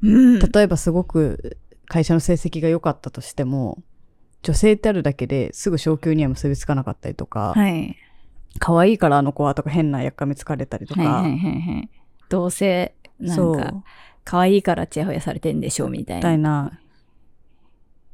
[0.02, 0.38] うん。
[0.38, 3.82] 例えばすごく会社の成績が良かったとしても、
[4.42, 7.96] 女性ってあるだけですぐ昇給には結びつかなかったりとか、はい。
[8.58, 11.88] 可愛いからあの子はとか変なやっかみつかれたりとか、はいはいはいはい。
[12.28, 13.82] どうせ、なんか、
[14.24, 16.28] 可愛いからチヤホヤされてんでしょみたいみな。
[16.28, 16.80] たいな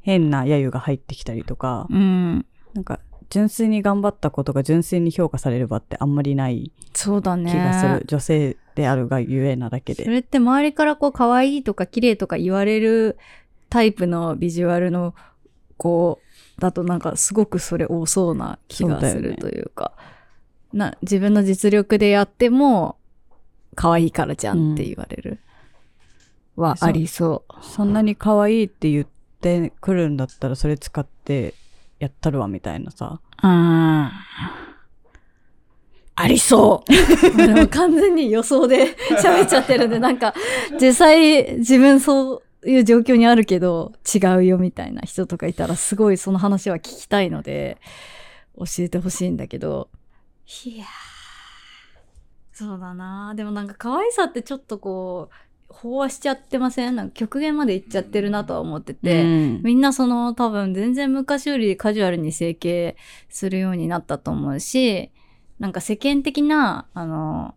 [0.01, 2.45] 変な揶揄が入ってきたりとか、うん。
[2.73, 7.51] なんか純粋に頑張ったことが純粋に評価される場ってあんまりないそうだね。
[7.51, 8.03] 気がする。
[8.05, 10.03] 女性であるがゆえなだけで。
[10.03, 13.17] それって周りからこう可愛いとか綺麗とか言われる
[13.69, 15.15] タイプのビジュアルの
[15.77, 16.19] 子
[16.59, 19.93] だとなんかすごくそれ多そうな気がするというか、
[20.71, 22.97] な自分の実力でやっても
[23.73, 25.39] 可愛いからじゃんって言われる、
[26.55, 27.53] はありそう。
[27.61, 29.07] そんなに可愛いって言っ
[29.41, 31.53] てくるんだったらそれ使って
[31.99, 33.19] やったるわみたいなさ。
[33.37, 34.11] あ
[36.15, 36.91] ありそう。
[37.37, 40.33] でも完全に予想で喋っちゃってるんで、なんか、
[40.79, 47.79] 実際自分そういう状況にあるけど違うよみたいな人とかいたらすごいその話は聞きたいので、
[48.57, 49.89] 教えてほしいんだけど。
[50.65, 51.12] いやー
[52.53, 53.33] そうだな。
[53.35, 55.29] でもなんか可愛さってちょっとこ
[55.69, 56.95] う、飽和しちゃってません？
[56.95, 59.61] なんか極限までいっちゃってるなとは思ってて、うん。
[59.63, 62.95] みんなその多分全然昔よりカジュアルに整形
[63.27, 65.11] するようになったと思うし、
[65.57, 67.55] なんか世間的な、あの、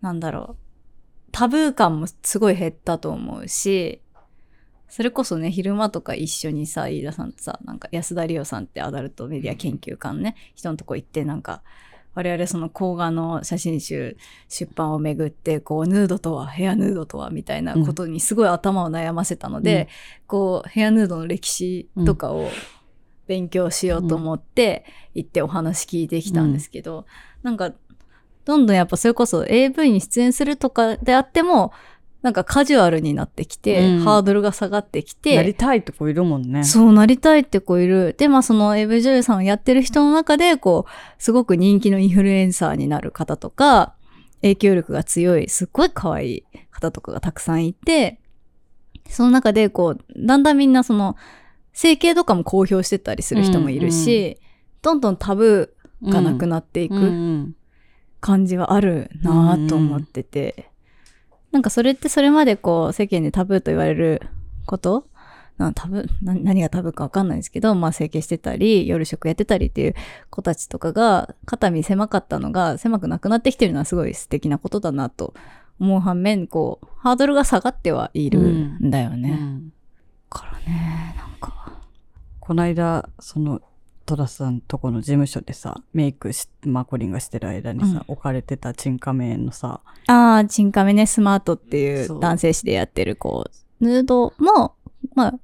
[0.00, 0.62] なんだろう、
[1.30, 4.00] タブー感もすごい減ったと思うし、
[4.88, 11.62] それこそね、昼間とか一緒にさ、飯田さんとさ、なんか安田理央さんってアダルトメディア研究家のね、人のとこ行って、なんか、
[12.14, 14.16] 我々その邦画の写真集
[14.48, 19.88] 出版をめぐって、こう、ヌードとは、ヘアヌードとは、みたいなことにすごい頭を悩ませたので、
[20.26, 22.48] こう、ヘアヌードの歴史とかを
[23.26, 27.06] 勉強しようと思って行ってお話聞いてきたんですけど、
[27.42, 27.72] なんか、
[28.44, 31.72] どんどんやっぱそれこそ AV に出演するとかであっても、
[32.22, 36.64] なんかカジュアルになってきて、うんハードルが下がってきて、なりたいとこいるもんね。
[36.64, 38.14] そうなりたいって子いる。
[38.16, 43.94] で、まあその AV 女優さんをやってる人の中で、こう、すごく人気のインフルエンサーになる方とか、
[44.40, 48.20] 影響力が強い、すっごい可愛い方とかがたくさんいて、
[49.08, 51.16] その中で、こう、だんだんみんなその、
[51.72, 54.38] 整形とかも公表してたりする人もいるし、
[54.82, 57.56] どんどんタブーがなくなっていうんうくん
[58.20, 60.70] 感じはあるなぁと思ってて、
[61.52, 64.22] なんかそれってそれまでこう世間でタブーと言われる
[64.66, 65.06] こと？
[65.58, 66.06] なタブ？
[66.22, 69.94] 何がタブーかわかんないですけど、まあ整形してたり、夜食やってたりっていう
[70.30, 75.34] 子たちとかが、肩身狭かったのが狭くなくなってきてるのはすごい素敵なことだなと
[75.78, 79.30] 思う反面、こう、ハードルが下がってはいるんだよね。
[79.30, 79.72] うん
[80.30, 81.82] だからね、なんか。
[82.40, 83.60] この間、その、
[84.12, 93.46] トラさんとこの事務所でさ、メイクし、マコリンがしてる間にさ、置かれてたチンカメのさ、ああ、チンカメね、スマートっていそうう男性誌でやってる、こ
[93.80, 94.74] う、ヌードも、
[95.14, 95.34] まあ、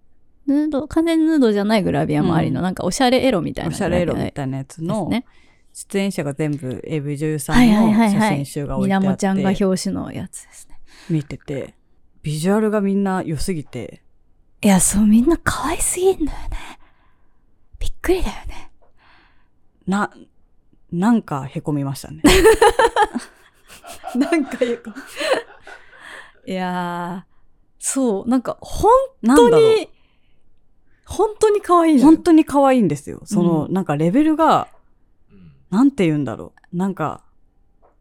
[0.47, 5.25] ヌード、完全にヌードじゃないグラビアもありの、うんなんかおしゃれエロみたいなおしゃれエロみいたいなやつなの、ね。
[5.73, 10.79] 出演者が全部 AV 女優さはいはいんのはいはい写真集が置いてあって、みなもちゃんが表紙のやつですね。
[11.09, 11.75] 見てて、
[12.23, 14.03] ビジュアルがみんな良すぎて、
[14.61, 16.78] いや、そう、みんな可愛すぎんだよね。
[17.79, 18.73] びっくりだよね。
[19.87, 20.11] な、
[20.93, 22.23] なんか凹みましたね。
[24.14, 24.93] なんかよく。
[26.47, 27.35] いやー、
[27.79, 28.91] そう、なんか、本
[29.25, 29.91] 当に、
[31.05, 33.23] 本当に可愛い本当に可愛いんですよ。
[33.25, 34.79] その、うなんかレベルが、うん
[35.71, 36.77] なんて言うんだろう。
[36.77, 37.23] なんか、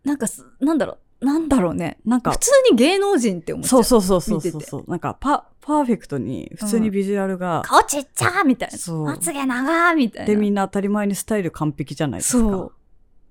[0.05, 1.97] なんかす、なんだろう、なんだろうね。
[2.05, 3.69] なんか普、通に芸能人って思っちゃ。
[3.69, 4.83] そううそうそうそうそうそう。
[4.87, 8.77] なんかパ、パーフェクトに、普通にビジュアルが、顔ちっちゃーみたいな。
[8.77, 10.27] そうまつげ長ーみたいな。
[10.27, 12.39] で、みんな当たり前にスタイル完璧じゃないですか。
[12.39, 12.73] そう。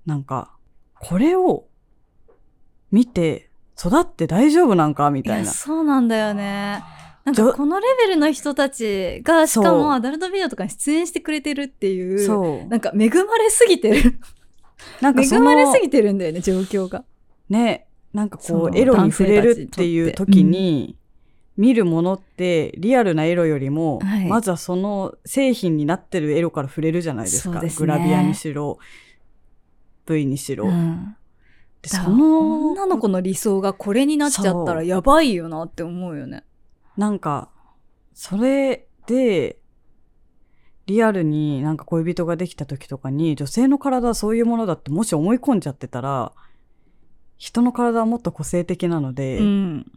[0.05, 0.51] なんか、
[0.99, 1.65] これを
[2.91, 5.51] 見て、育って大丈夫なんかみたいな。
[5.51, 6.83] そうなんだよね。
[7.25, 12.67] なんかこのレベルの人たちが、しかもアダルトビデオとかに出演してくれてるっていう、そう。
[12.67, 14.19] なんか恵まれすぎてる。
[14.99, 17.03] 恵なんかそのまれすぎてるんだよね、状況が。
[17.49, 20.97] ね、なんかこう、エロに触れるっていう時に、
[21.55, 27.59] 見るものって、リアルなエロよりも、はいまずはその製品になってるエロから触れるじゃないですか。
[27.61, 28.77] すねグラビアにしろ、
[30.05, 30.65] V にしろ。
[30.65, 31.15] うん
[31.85, 36.43] その、女の子の理想がこれになっちゃったらやばいよなって思うよね。
[36.97, 37.49] なんか、
[38.13, 39.59] それで、
[40.85, 46.33] リアルになんか恋人ができた時とかに、女性の体はそういうものだってもし思い込んじゃってたら、
[47.37, 49.91] 人の体はもっと個性的なので、うん。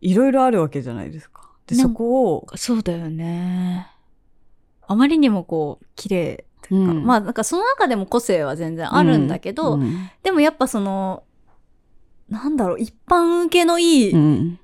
[0.00, 1.50] いろいろあるわけじゃないですか。
[1.66, 3.88] で、そこを、そうだよね。
[4.86, 7.04] あまりにもこう、綺麗というか、うん。
[7.04, 10.10] まあなんかその中でも個性は全然あるんだけど、うん。
[10.22, 11.24] でもやっぱその、
[12.28, 14.58] なんだろう、一般受けのいいうん。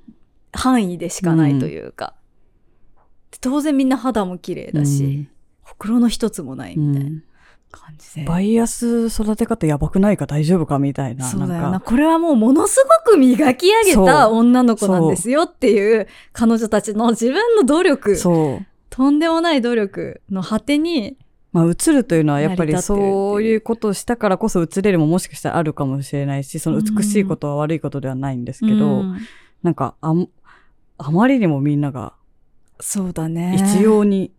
[0.53, 2.15] 範囲でしかないというか、
[3.41, 5.29] 当然みんな肌も綺麗だし、うん。
[5.63, 7.23] ほくろの一つもないみたいな
[7.73, 8.25] 感じで。
[8.25, 10.27] バイアス育て方やばくないか？
[10.27, 10.79] 大丈夫か？
[10.79, 11.25] みたいな。
[11.25, 11.71] そうだよな。
[11.71, 18.67] なんかこれはもうものすごく磨き上げた女の子なんですよっていう彼女たちの自分の努力、そう。
[18.91, 21.17] とんでもない努力の果てに、
[21.53, 29.19] まあ、映るというのはやっぱりそういうことをしたからこそ映れるももしかしたらあるかもしれないし、その美しいことは悪いことではないんですけど、うん
[29.63, 30.29] なんかあん、
[30.99, 32.15] あまりにもみんなが
[32.81, 33.55] そうだね。
[33.57, 34.33] 一様に、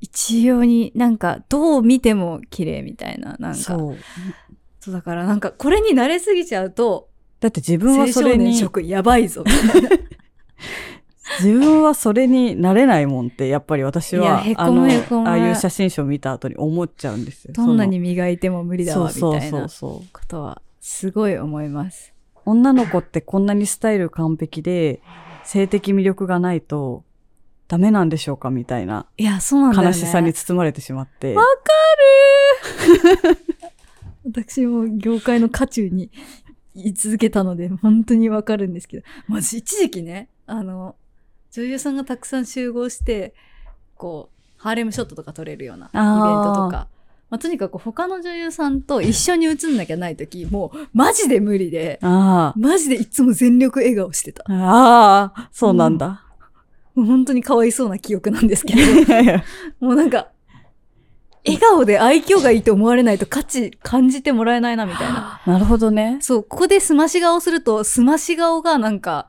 [0.00, 3.58] 一様になんかどう見ても綺麗みたいな、なんか。
[3.58, 3.96] そう。
[4.80, 7.08] そうだからなんかこれに慣れすぎちゃうと、
[7.40, 9.44] だって自分はそれに、年色やばいぞ。
[9.44, 9.90] みたいな
[11.40, 14.84] 自分はそれになれないもんって、やっぱり私は、あの、
[15.26, 17.52] ああいう写真集を見た後に思っちゃうんですよ。
[17.54, 20.08] どんなに磨いても無理だわ、みたいなそうそうそうそう。
[20.12, 22.14] ことはすごい思います。
[22.44, 25.02] 女の子ってこんなにスタイル完璧で、
[25.44, 27.04] 性的魅力がないと、
[27.68, 28.50] ダメなんでしょうか？
[28.50, 29.86] みたいないや、そうなんだよね。
[29.88, 31.34] 悲しさに包まれてしまって。
[31.34, 31.48] わか
[33.30, 33.38] る
[34.24, 36.10] 私も業界の渦中に
[36.74, 40.96] 言い続けたので、本当にわかるんですけど、まず一時期ね、あの、
[41.52, 43.34] 女優さんがたくさん集合して、
[43.96, 46.88] こう、ハーレムショットとか撮れるようなイベントとか、
[47.30, 54.44] まあ、とにかく他の女優さんと一緒に映んなきゃないとき、もうマジで無理で、あマジでいつも全力笑顔してた。
[54.48, 54.54] あ。
[54.54, 56.06] ああ、そうなんだ。
[56.08, 56.18] もう
[57.04, 58.80] 本当にかわいそうな記憶なんですけど、
[59.80, 60.28] もうなんか、
[61.44, 65.40] 笑顔で愛嬌がいいと思われないと価値感じてもらえないなみたいな。
[65.46, 66.18] なるほどね。
[66.20, 69.28] そう、ここですまし顔すると、すまし顔がなんか、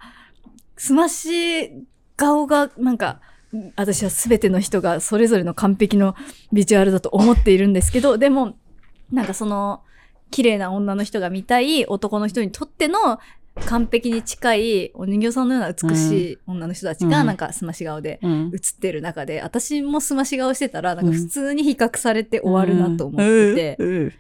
[0.78, 1.72] すまし
[2.16, 3.22] 顔がなんか、
[3.76, 6.16] 私は全ての人がそれぞれの完璧の
[6.52, 8.58] ビジュアルだと思っているんですけど、でも、
[9.12, 9.82] なんかその、
[10.32, 13.20] 綺麗な女の人が見たい男の人にとっての
[13.66, 17.28] 完璧に近いお人形さんのような美しい女の人たちがうん。
[17.28, 18.52] なんかすまし顔でうん。
[18.54, 24.20] 映ってる中で、私もすまし顔してたら、なんか普通に比較されて終わるなと思ってて、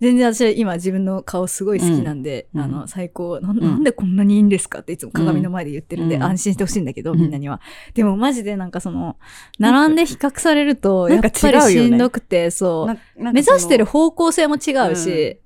[0.00, 2.60] 全然私は今自分の顔すごい好きなんで、うん。
[2.60, 6.22] あの、最高な、なんでこんなにいいんですかっていつも鏡の前で言ってるんで、うん。
[6.22, 7.20] 安心してほしいんだけど、うん。
[7.20, 7.60] みんなには。
[7.94, 9.16] でもマジでなんかその、
[9.58, 13.22] 並んで比較されると、やっぱりしんどくて、そう。
[13.22, 15.40] 目指してる方向性も違うし、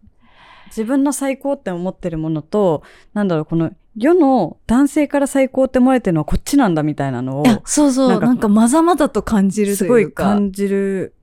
[0.77, 2.83] 自分の最高って思ってるものと、
[3.15, 10.25] なんだろう、この世の男性から最高って思われてるのはこっちなんだみたいなのをそうそう、ななんんかまざまざと感じるとすごいいうか。
[10.25, 11.15] 感じる、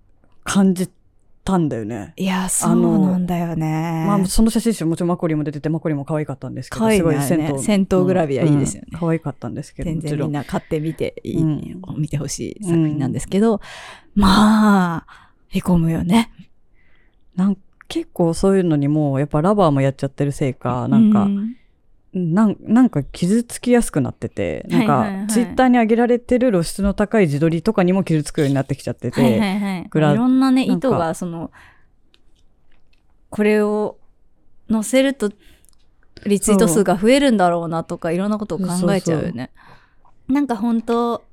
[0.44, 0.90] 感じ
[1.44, 2.14] たんだよね。
[2.16, 4.06] いや、そうなんだよね。
[4.08, 7.46] まあ、その写真集もちろんマコリも出てて、マコリも可愛かったんですけど、ねすごい銭湯。
[7.46, 10.00] あれね銭湯グラビアいいですよねうん可愛かったんですけど、全。
[10.02, 13.62] 然みんな買ってみていい、うん見てほしい作品なんですけど、
[14.14, 16.32] まあ、へこむよね。
[17.36, 17.58] なん
[17.90, 21.30] 結構そういうのにも、やっぱラバーもやっちゃってるせいか、なんか、う
[22.14, 30.14] なんなんか傷つきやすくなってて、なんか、ツイッターに上げられてる露出の高い自撮りとかにも傷つくようになってきちゃってて、はいはいはい。
[30.14, 31.52] いろんなね、意図が、その、
[33.32, 33.98] これを
[34.72, 35.32] 載せると、
[36.26, 39.52] リツイート数が増えるんだろうなとか、いろんなことを考えちゃうよね。
[40.28, 41.24] なんか本当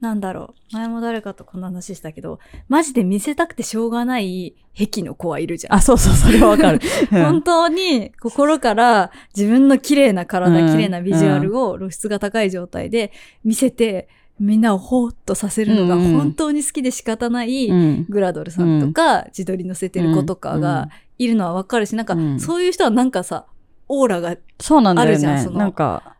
[0.00, 0.74] なんだろう。
[0.74, 5.74] 前も誰かとこんな話したけど、マジで見せたくてしょうがない癖の子はいるじゃん。
[5.74, 6.80] あ、そうそう、それはわかる。
[7.10, 7.24] うん。
[7.24, 10.70] 本当に心から自分の綺麗な体、うん。
[10.70, 13.12] 綺麗なビジュアルを露出が高い状態で
[13.44, 14.08] 見せて、
[14.38, 18.06] みんなをほーっとさせるのが本当に好きで仕方ない、うん。
[18.08, 22.38] グラドルさんとか、自撮り載せてる子とかがいるのはわかるし、なんかうん。
[22.38, 23.46] そういう人はなんかさ、
[23.88, 25.12] オーラがそうなんだよね。
[25.12, 25.58] あるじゃんその。
[25.58, 26.17] なんか、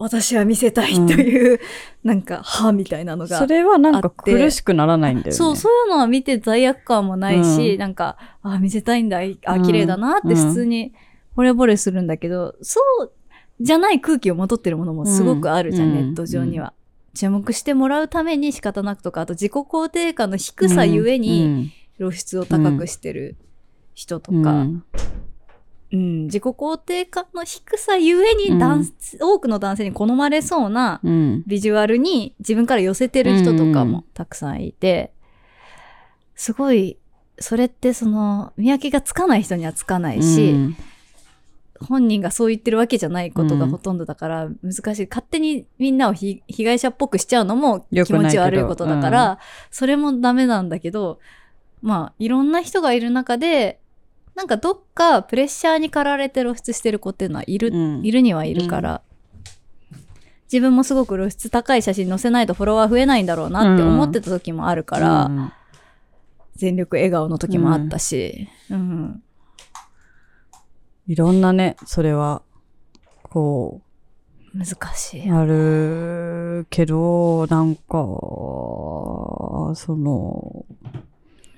[0.00, 1.60] 私は見せたいという、
[2.02, 3.38] なんか歯みたいなのが。
[3.38, 5.32] それはなんか苦しくならないんだよね。
[5.32, 7.78] そう、そういうのは見て罪悪感もないし、うん。
[7.78, 10.94] なんか、あ、見せたいんだ、あ、うん綺麗だなって普通に
[11.36, 13.12] 惚れ惚れするんだけど、そう
[13.60, 15.94] じゃない空気をまとってるものもすごくあるじゃん、うん。
[15.94, 16.72] ネット上には。
[17.12, 23.36] 注目してもらうために仕方なくとか、あと自己肯定感の低さゆえに露出を高くしてる
[23.94, 24.64] 人とうん、か、
[25.92, 26.00] うん。
[26.00, 28.84] うん自己肯定感の低さゆえに男、
[29.20, 31.42] 多くの男性に好まれそうなうん。
[31.46, 35.12] ビジュアルに自分から寄せてる人とかもたくさんいて、
[36.34, 36.96] すごい、
[37.38, 40.76] それってその、見分けがつかない人にはつかないし、うん。
[41.80, 45.06] 本人がそう言ってるわけじゃないことがほとんどだから難しい。
[45.08, 49.38] 勝手にみんなをひ被害者っぽくしちゃうのも気持ち悪いことだから、
[49.70, 51.18] それもダメなんだけど、
[51.82, 53.80] まあ、いろんな人がいる中で、
[54.34, 59.02] なんかどっかプレッシャーに駆られて露出してる子っていうのはいる、うんいるにはいるから、
[60.44, 65.52] 自分もすごく露出高い写真載せないとフォロワー増えないんだろうなって思ってた時もあるから、うん
[66.60, 69.22] 全力笑顔の時もあったし、うん。
[71.06, 72.42] いろんなね、それは、
[73.22, 73.80] こ
[74.52, 75.30] 難しい。
[75.30, 77.82] う、あるけど、なんか、
[79.74, 80.66] その、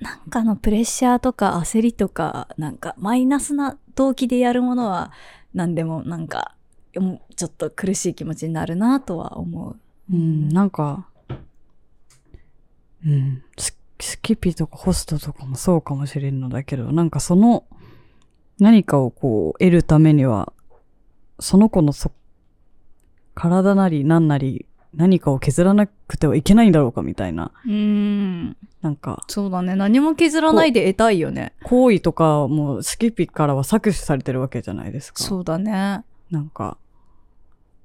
[0.03, 5.13] なんかのプレッシャーとか焦りとか、なんかマイナスな動機でやるものは
[5.53, 6.55] 何でもなんか、
[6.93, 9.77] ちょっと苦しい気持ちになるなとは思う。
[10.11, 11.07] うん、なんか、
[13.05, 17.63] うん、ススキピとかホストとかもそうかもしれんのだけど、なんかその、
[18.59, 20.51] 何かをこう、得るためには、
[21.39, 22.11] その子のそ、
[23.35, 28.57] 体なり何なり、何かを削らなくてはいけないんだろうかみたいな、うん。
[28.81, 29.75] なんか、そうだね。
[29.75, 31.53] 何も削らないで得たいよね。
[31.63, 35.23] 行為とかもスキピからは搾取されてるわけじゃないですか。
[35.23, 36.03] そうだね。
[36.29, 36.77] なんか、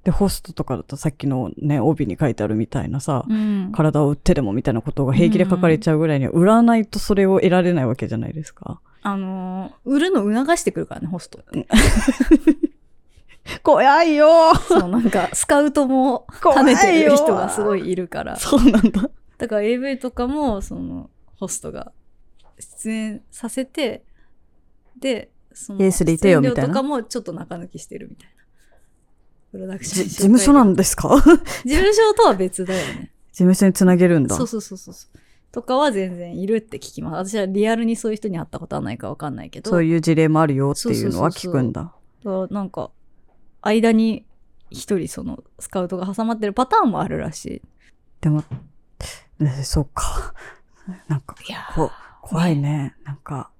[0.03, 3.71] で、ホストとかだとさっきのね、帯に書いてあるみたいなさ、うん。
[3.73, 8.79] 体を売ってでもみたいなことが平気で書かれちゃうぐらいには、売らないとそれを得られないわけじゃないですか。
[9.01, 11.39] あのー売るの促してくるからね、ホスト。
[13.73, 18.35] 怖いよそう、なんか、 スカウトも兼ねてる人がすごいいるから。
[18.35, 19.09] そうなんだ。
[19.37, 21.91] だから AV とかも、その、ホストが
[22.59, 24.03] 出演させて、
[24.99, 28.33] で、その出演料とかもちょっと中抜きしてるみたいな。
[29.51, 31.09] プロダクションじ事務所なんですか？
[31.09, 33.11] 事事務所とは別だよね。
[33.33, 34.35] 務所につなげるんだ。
[34.35, 35.19] そうそうそうそうそう。
[35.51, 37.31] とかは全然いるって聞きます。
[37.31, 39.69] 私はリアルにそういう人に会ったことはないかわかんないけど。
[39.69, 41.93] そういう事例もあるよっていうのはそうそうそうそう聞くんだ。
[42.23, 42.91] そうなんか、
[43.61, 44.25] 間に
[44.69, 47.61] 一人そのスカウトが挟まってるパターンもあるらしい。
[48.21, 48.43] でも、
[49.39, 50.33] ねそうか。
[51.07, 51.67] なんか、いや
[52.21, 52.95] 怖いね。
[53.03, 53.51] なんか、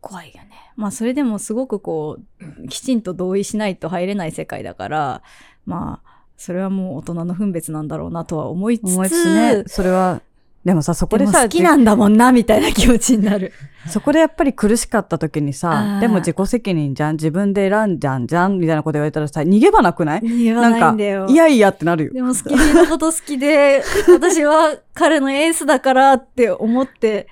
[0.00, 0.50] 怖いよね。
[0.76, 5.22] まあそれでもすごくこう、きちんと同意しないと入れない世界だから、
[5.66, 10.20] まあ、それはもう大人の分別なんだろうなとは思いつつ、思いつつね、それは、
[10.64, 13.52] でもさ、そこででさ、も好きなんだもんな、みたいな気持ちになる。
[13.88, 20.20] そこでやっぱり苦しかった時にあさー、でも自己責任じゃん、自分で選んじゃんじゃん、みたいなこと言われたらさ、逃げ場なくない？
[20.22, 22.12] 言わなんかないんだよ。、いやいやってなるよ。
[22.14, 27.28] でもスキリのこと好きで、私は彼のエースだからって思って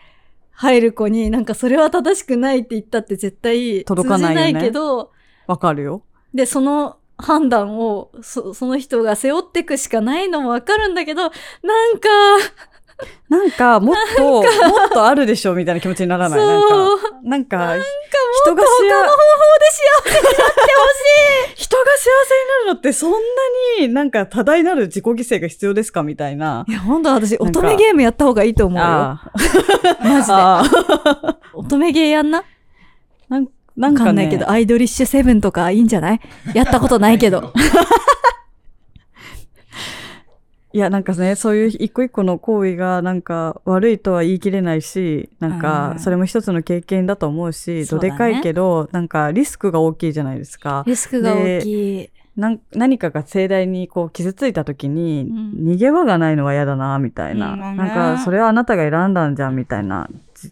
[0.50, 5.10] 入る子に、なんかそれは正しくないって言ったって絶対届かないよねけど、
[5.46, 6.02] わかるよ。
[6.34, 12.08] で、その判断をそその人が背負っていくしかないのもわかるんだけど、なんか、
[13.28, 14.44] なんか、もっと、もっ
[14.92, 16.38] とあるでしょ、みたいな気持ちにならない？
[16.40, 16.76] なんか、
[17.24, 17.84] なんか、なんか
[18.44, 19.14] 人が他の方法
[19.58, 20.66] で幸せになってほ
[21.54, 23.18] しい人が幸せになるのってそんな
[23.80, 26.64] になんか多大なる自己犠牲が必要ですかみたいな。
[26.68, 28.84] いや、ほんと私、乙女ゲームやった方がいいと思うよ。
[28.84, 29.30] あ
[30.02, 30.34] マジで。
[31.54, 32.44] 乙女ゲーやんな？
[33.28, 36.20] なんなんわかかねんないけど、アイドリッシュセブンとかいいんじゃない？
[36.54, 37.52] やったことないけど。。
[40.74, 50.82] いや、なんかね、そういう一個一個の行為がなんか悪いとは言い切れないし、なんうかんそれも一つの経験だと思うし、どでかいけど、なんかリスクが大きいじゃないですか。
[50.86, 52.10] リスクが大きい。
[52.34, 57.52] 何かが盛大にこう傷ついた時に、うん逃げ場がないのは嫌だな、みたいな。
[57.52, 60.08] うんなんか、それはあなたが選んだんじゃん、みたいな。
[60.34, 60.50] じ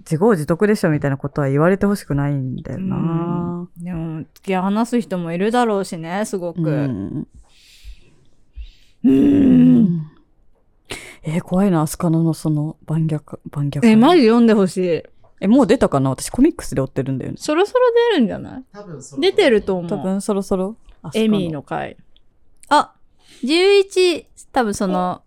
[0.00, 3.68] 自業自得でしょ、みたいなことは言われてほしくないんだよな。
[3.76, 7.26] でも、付き合い話す人もいるだろうしね、すごく。
[9.04, 9.82] ううん。
[9.84, 10.10] ん
[11.22, 13.18] えー怖いな、アスカノのその、盤石、
[13.50, 13.80] 盤石。
[13.86, 15.02] え、マジ読んでほしい。
[15.40, 16.10] え、もう出たかな？
[16.10, 17.36] 私コミックスで追ってるんだよね。
[17.38, 17.80] そろそろ
[18.12, 18.64] 出るんじゃない？
[18.72, 19.88] 多分そろそろ出てると思う。
[19.90, 20.76] 多分そろそろ。
[21.14, 21.52] エミー。
[21.52, 21.96] の回。
[22.68, 22.94] あ、
[23.44, 25.22] 11、多分その、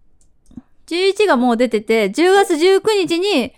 [0.87, 3.53] 11がもう出てて、10月19日に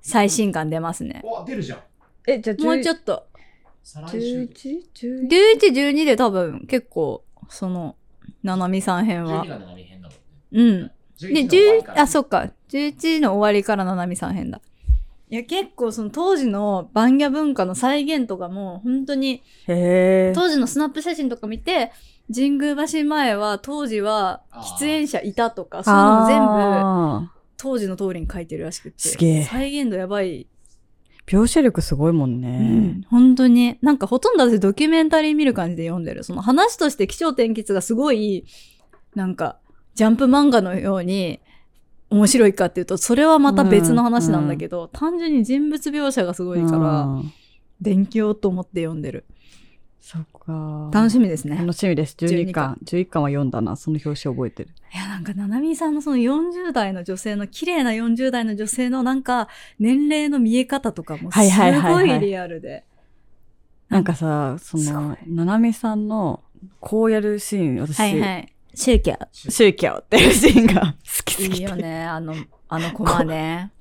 [0.00, 1.22] 最新刊出ますね。
[1.24, 1.78] お、出るじゃん。
[2.26, 3.26] え、じゃあもうちょっっと。
[3.84, 4.42] 再来週。
[4.42, 5.28] 11?11?
[5.28, 7.94] 11、12で多分結構、その、
[8.46, 9.48] ななみさん編は12。
[9.48, 10.20] が7編だもんね。
[10.52, 10.90] うん。
[11.20, 12.50] で、11の終わりか10、らあ、そっか。
[12.70, 14.60] 11の終わりからななみさん編だ。
[15.28, 19.42] いや、結構その当時のバンギャ文化の再現とかも、本当に。
[19.66, 21.90] 当時のスナップ写真とか見て、
[22.32, 28.98] 神宮橋前は当時は喫煙者いたとか、そういうのも全部あ当時の通りに書いてるらしくて。
[28.98, 30.46] すげえ再現度やばい。
[31.26, 32.58] ー描写力すごいもんうね。
[32.58, 33.02] ん。
[33.08, 33.78] 本当に。
[33.82, 36.24] なんかほとんど私ドキュメンタリー見る感じで読んでる。
[36.24, 38.44] その話として気象転結がすごい、
[39.14, 39.58] なんか、
[39.94, 41.40] ジャンプ漫画のように
[42.10, 47.32] 面白いかっていうと、それはまた別の話なんだけど、単純に人物描写がすごいから、うん
[47.80, 49.24] 勉強と思って読んでる。
[50.06, 50.88] そっか。
[50.92, 51.56] 楽しみですね。
[51.56, 52.14] 楽しみです。
[52.16, 52.78] 12 12巻。
[52.84, 53.74] 11巻は読んだな。
[53.74, 54.70] その表紙覚えてる。
[54.94, 59.48] いや、なんか、ななみさんのその40代の女性の、綺麗な40代の女性のなんか、
[59.80, 62.84] 年齢の見え方とかもすはいはいはいはいごいリアルで。
[63.88, 66.44] なんかさ、その、ななみさんの、
[66.78, 68.52] こうやるシーン、私、はいはい。
[68.76, 69.18] 宗教。
[69.32, 71.56] 宗教っていうシーンが好きすぎて。
[71.56, 72.32] いいよね、あの、
[72.68, 73.72] あのコマね。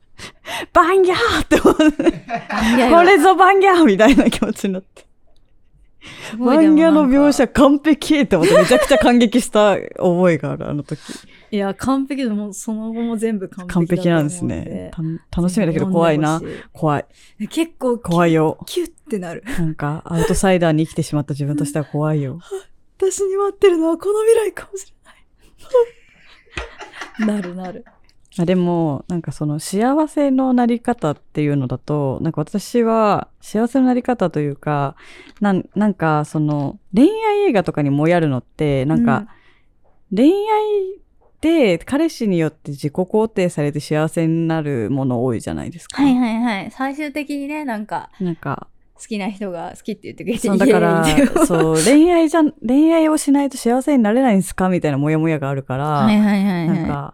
[0.74, 5.05] バンギャーって思って、いやいやこれぞバンギャーみたいな気持ちになって。
[6.30, 11.00] すごいでもバンギャーの描写完璧って思ってめちゃくちゃ感激した覚えがある、あの時。
[11.52, 14.92] いや、完璧でも、その後も全部完璧完思璧なんですね。
[15.32, 16.42] た楽しみだけど怖いな。
[16.74, 17.06] 怖い。
[17.40, 17.48] い。
[17.48, 18.58] 結構、怖いよ。
[18.66, 19.44] キュッてなる。
[19.46, 22.40] なんか、アウトサイダーに生きてしまった自分としては怖いよ。
[22.98, 24.88] 私に待ってるのはこの未来かもし
[27.20, 27.42] れない。
[27.42, 27.86] なるなる。
[28.38, 34.96] あでも、なんかその幸せのなり方っていうのだと、なんか私は幸せのなり方というか、
[35.40, 39.28] なんなんかその恋愛映画とかにもやるのって、なんか
[40.14, 41.06] 恋愛
[41.42, 46.02] で彼氏によって自己肯定されて幸せになるもの多いじゃないですか。
[46.02, 46.72] はいはいはい。
[46.72, 51.06] 最終的にね、なんか、なんか、好きな人が好きって言ってくれてだから
[51.46, 56.78] そう、恋愛じゃん、恋愛をしないと幸せになれないんですかみたいなモヤモヤがあるから、はいはいはいはい。
[56.78, 57.14] なんか、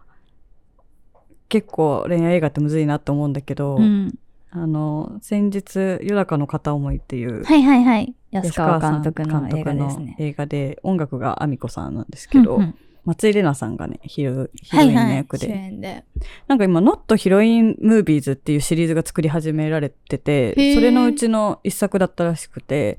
[1.52, 4.14] 結構恋愛映画ってむずいなって思うんだけど、うん。
[4.50, 8.14] あの、先日、夜中の片思いっていう、はいはいはい。
[8.30, 10.16] 安安川監督の映画ですね。
[10.18, 12.74] 映画で、音楽がアミコさんなんですけど、うんうん
[13.04, 15.48] 松井玲奈さんがね、ヒロヒロインの役で。
[15.48, 16.04] 主演で。
[16.46, 22.98] なんか今、ノットヒロインムービーズっていうシリーズが作り始められててそれのうちの一作だったらしくて、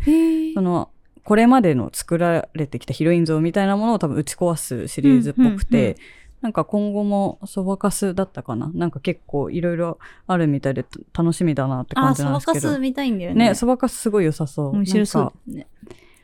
[0.56, 0.62] そ。
[0.62, 0.90] の、
[1.24, 5.96] これまでの作られてきたヒロイン像みたいなものを多分打ち壊すシリーズっぽくうんうんうんて、
[6.44, 8.70] なんか今後もそばかすだったかな？
[8.74, 10.86] なんか結構いろいろあるみたいで
[11.18, 12.68] 楽しみだなって感あ、じそばなんですけど。
[12.68, 13.48] かす見たいんだよね。
[13.48, 14.72] ね、そばかすすごい良さそう。
[14.74, 15.68] 面白そうなんかだね。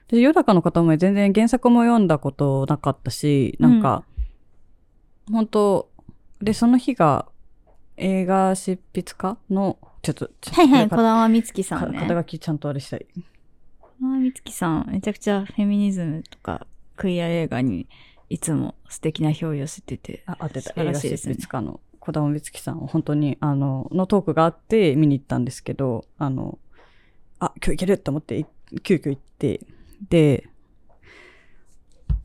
[0.10, 4.04] で、ヨダカの方も全然原作も読んだことなかったし、なんか、
[5.32, 5.90] 本当
[6.42, 7.28] で、その日が
[7.96, 12.00] 映画執筆家の、ちょっと、はいはい、か小玉美月さかんね。
[12.00, 13.06] 肩書きちゃんとあれしたい。
[13.80, 16.68] 小玉美月さん、めちゃくちゃフェミニズムとか、
[16.98, 17.88] クイア映画に
[18.30, 20.24] いつも素敵な表を寄せてて。
[20.26, 20.62] あ、当てた。
[20.62, 26.60] 素晴らしいですね筆家の小玉美月さんを本当に、あの、のトークがあって見に行ったんですけど、あの、
[27.40, 28.46] あ、今日行けると思って、い
[28.84, 29.62] 急遽行って、
[30.10, 30.50] で、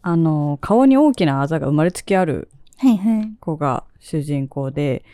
[0.02, 2.48] あの、顔に大きなあざが生まれつきある。
[3.40, 5.04] 子が主人公で、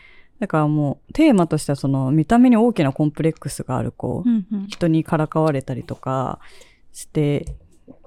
[0.41, 4.67] だからもうテーマとしてはその見た目に大きなコンプレックスがある子、うんうん。
[4.69, 6.41] 人にからかわれたりとか
[6.93, 7.47] して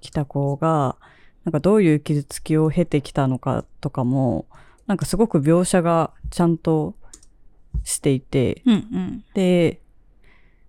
[0.02, 0.98] きた子が、
[1.46, 4.46] なんかどういう傷つきを経てきたのかとかも、
[4.88, 6.96] なんかすごく描写がちゃんと
[7.84, 9.24] していて、うんうん。
[9.34, 9.82] で、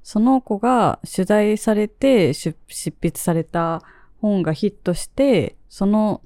[0.03, 3.83] その子が取材されて出執筆された
[4.21, 6.21] 本がヒットして、その、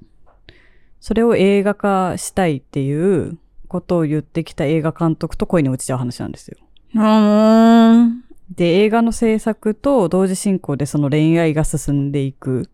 [0.99, 3.37] それを映画化したいっていう
[3.67, 6.57] ことを言ってきた映画監督と恋に落ちちゃう話なんですよ。
[6.95, 8.23] うん。
[8.55, 12.69] で、映画の制作と同時進行でその恋愛が進んでいく。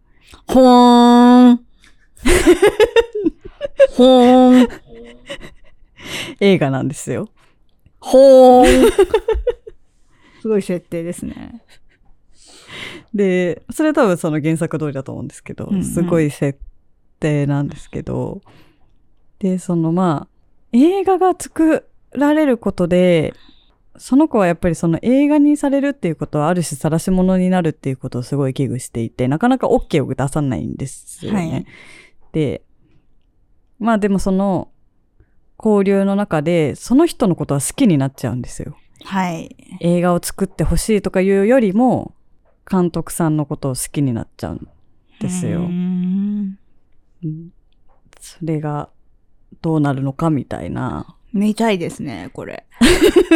[0.48, 1.25] ほーん。
[3.96, 4.70] ほーん。
[6.40, 7.30] 映画なんですよ。
[8.00, 8.92] ほーん。
[10.42, 11.62] すごい設定ですね。
[13.14, 16.60] で、それは多分その原作通りだと思うんですけど、うんうんすごい設
[17.20, 18.42] 定なんですけど、
[19.40, 20.36] で、そのまあ、
[20.74, 23.34] 映画が作られることで、
[23.98, 31.40] その子はやっぱりその映画にされるっていうことはある種晒し者になるっていうことをすごい危惧していて、なかなか OK を出さないんですよね。
[31.40, 31.66] はい
[32.36, 32.64] で、
[33.80, 34.68] まあでもその
[35.58, 38.76] 交流の中で、その人のことは好きになっちゃうんですよ。
[39.06, 39.56] はい。
[39.80, 42.14] 映画を作ってほしいとかいうよりも、
[42.70, 44.68] 監督さんのことを好きになっちゃうん
[45.22, 45.62] ですよ。
[48.20, 48.90] それが
[49.62, 51.16] どうなるのかみたいな。
[51.32, 52.66] 見たいですね、これ。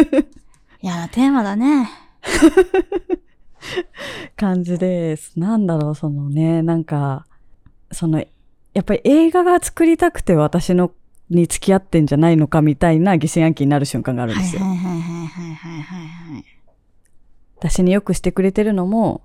[0.82, 1.88] 嫌なテーマだね。
[4.36, 5.40] 感じです。
[5.40, 7.26] なんだろう、そのね、なんか、
[7.92, 8.22] その、
[8.74, 10.92] やっぱり映画が作りたくて私の
[11.28, 14.62] に付き合ってんじゃないのかみたいな疑心暗鬼になる瞬間があるんですよ。
[14.62, 16.44] はいはいはいはいはいはい。
[17.56, 19.22] 私によくしてくれてるのも、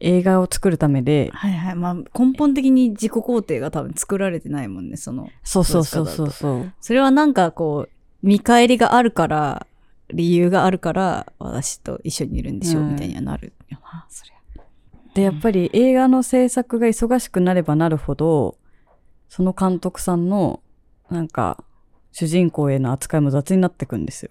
[0.00, 1.30] 映画を作るためで。
[1.32, 1.74] はいはい。
[1.74, 5.30] まあ根本的に自己肯定が多分作られてないもんね、その。
[5.42, 6.72] そうそうそうそうそう。
[6.80, 9.66] それはなんかこう、見返りがあるから、
[10.12, 14.33] 理由があるから、私と一緒にいるんでしょう、みたいにはなるよな、それ。
[15.14, 18.56] で、やっぱり映画の制作が忙しくなればなるほど、
[19.28, 20.60] その監督さんの、
[21.10, 21.62] なんか、
[22.12, 24.30] 主人公への扱いも雑になってくんですよ。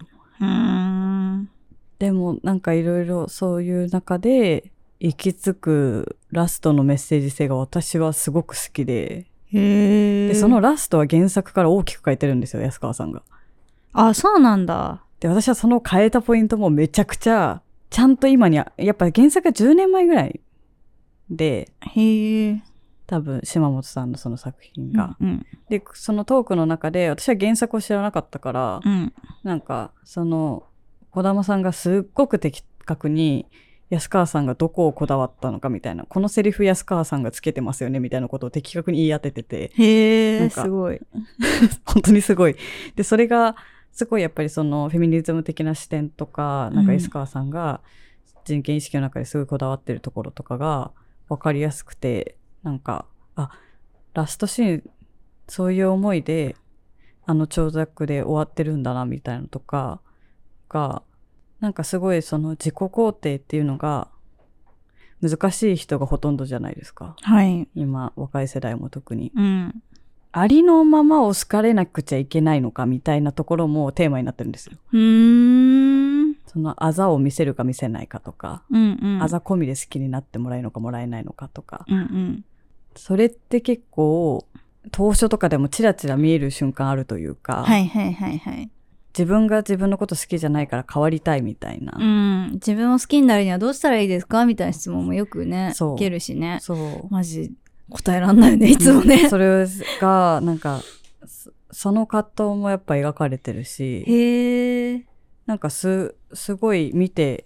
[1.99, 9.27] でも、なんかいろいろそういう中で、行き着くラストのメッセージ性が私はすごく好きで。
[9.51, 13.21] で、その、ラストは原作から大きく変えてるんですよ、安川さんが。
[13.93, 15.03] あ、そうなんだ。
[15.19, 20.41] で、私はその変えたポイントもめちゃくちゃ、ちゃんと今にあ、やっぱ原作が10年前ぐらい
[21.35, 22.63] で、へえ。
[23.05, 25.17] 多分島本さんのその作品が。
[25.19, 25.45] うん。
[25.69, 29.13] で、そのトークの中で、私は原作を知らなかったから、うん。
[29.43, 30.63] なんか、その、
[31.11, 33.45] 小玉さんがすっごく的確に、
[33.89, 40.99] 安川さんがどこをこだわったのかみたいな、このセリフ安川さんがつけてますよねみたいなことを的確に言い当ててて、へえ、すごい。
[41.85, 42.55] 本当にすごい。
[42.95, 43.55] で、それが、
[43.91, 47.81] すごいやっぱりそのフェミニズム的な視点とか、なんかうん安川さんが
[48.43, 50.91] 人権意識の中ですごいこだわってるところとかが
[51.29, 53.05] 分かりやすくて、なんか、
[53.35, 53.51] あ、
[54.13, 54.89] ラストシーン、
[55.47, 56.55] そういう思いで、
[57.25, 60.01] あの長尺で終わってるんだな、みたいなのとか
[60.69, 61.03] が、
[61.59, 64.09] なんかすごいその自己肯定っていうのが
[65.21, 67.15] 難しい人がほとんどじゃないですか。
[67.21, 67.69] はい。
[67.75, 69.31] 今、若い世代も特に。
[69.33, 69.81] うん。
[70.33, 74.77] ありのままを好かれなくちゃいけないのかみたいなところもテーマになってるんですよ。
[74.91, 76.22] うーん。
[76.53, 79.23] そのあざを見せるか見せないかとか、うんうん。
[79.23, 82.45] あざ込みで好きになってもらえるのかもらえないのかとか、うんうん。
[82.95, 84.47] それって結構、
[84.91, 88.69] 当初とかでもチラチラ見える瞬間あるというか、はいはいはいはい。
[89.17, 91.97] 自分が自分のこと好きじゃないから変わりたいみたいな。
[91.99, 92.51] うん。
[92.53, 96.59] 自分を好きになるにはどうしたらいいですかみたいな質問もよくね、そう受けるしね。
[96.61, 97.07] そう。
[97.11, 97.51] マジ、
[97.89, 99.29] 答えらんないよね、いつもね。
[99.29, 99.65] それ
[99.99, 100.81] が、なんか、
[101.25, 105.05] そその葛藤もやっぱ描かれてるし、へえ。
[105.45, 107.45] なんかす、すごい見て、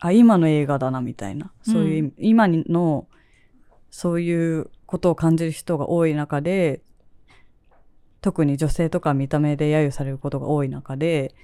[0.00, 3.06] あ、今の映画だなみたいな、そういう、今の、
[3.90, 6.82] そういうことを感じる人が多い中で、
[8.20, 11.34] 特に女性とか見た目で揶揄されることが多い中で、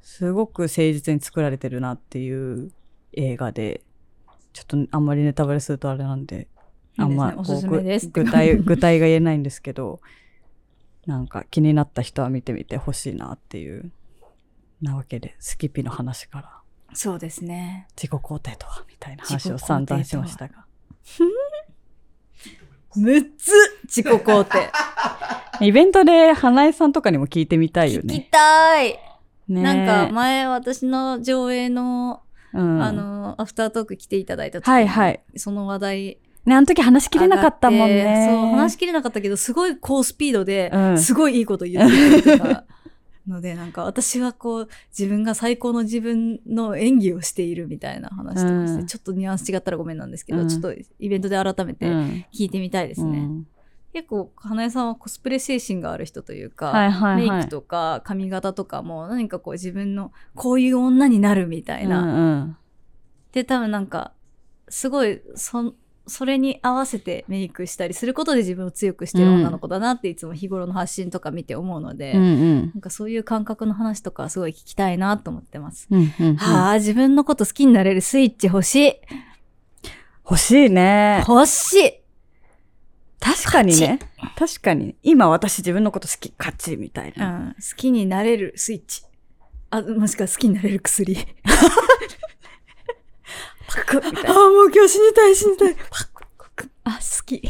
[0.00, 2.72] すごく誠実に作られてるなっていう
[3.12, 3.82] 映画で、
[4.52, 6.48] ちょっとあんまりネタバレするとあれなんで、
[6.96, 7.34] あんま
[8.12, 10.00] 具体、具体が言えないんですけど、
[11.06, 13.90] なんか気になった人は見てみてほしいなっていう。
[14.82, 16.60] なわけで、スキピの話から
[16.92, 17.86] そうですね。
[17.96, 20.64] 自己肯定とはみたいな話を散々しましたが。
[22.96, 23.52] 6つ
[23.84, 24.70] 自己肯定。
[25.64, 28.28] イベントで花江さんとかにも聞いてみたいよ聞きね。
[28.30, 28.98] たい。
[29.48, 32.22] ねなんか前私の上映の、
[32.52, 35.20] うん、あの、アフタートーク来ていただいた時にはいはい。
[35.36, 38.26] その話題ね、あの時話しきれなかったもんね。
[38.28, 42.64] そう、話しきれなかったけど、すごい高スピードで、うんすごいいいこと言ってた
[43.28, 48.86] ので、なんか私はこう、自分が最高の自分の演技をしているみたいな話とかして、うん。
[48.86, 50.48] ちょっとニュアンス違ったらごめんなんですけど、うん。
[50.48, 52.24] ちょっとイベントで改めてうん。
[52.32, 53.18] 聞いてみたいですね。
[53.18, 53.46] うん。
[53.92, 57.30] 結構、花江さんはコスプレ精神がある人というか、はいはいはい。
[57.30, 62.02] メイクとか髪型とかも何かこう自分のこういう女になるみたいな。
[62.02, 62.56] うんうん。
[63.32, 64.12] で、多分なんか、
[64.68, 65.74] すごい、そ、
[66.10, 75.86] それに合わせてメイクしたりすることで自分を強くしてる女の子だなっていつも日頃の発信とか見て思うので、うんうんなんかそういう感覚の話とかすごい聞きたいなと思ってます。
[75.90, 78.92] うんうんうんはあ、自分のこと好きになれるスイッチ欲しい。
[80.24, 81.24] 欲しいね。
[81.26, 82.00] 欲しい。
[83.20, 83.98] 確かにね。
[84.36, 84.96] 確かに。
[85.02, 87.38] 今私自分のこと好き、勝ち、みたいうな。
[87.38, 87.54] ん。
[87.54, 89.02] 好きになれるスイッチ。
[89.70, 91.16] あ、もしくは好きになれる薬。
[93.74, 94.34] パクッみたいあ、な。
[94.34, 95.76] もう今日死にたい死にたい。
[96.84, 97.42] あ、好き。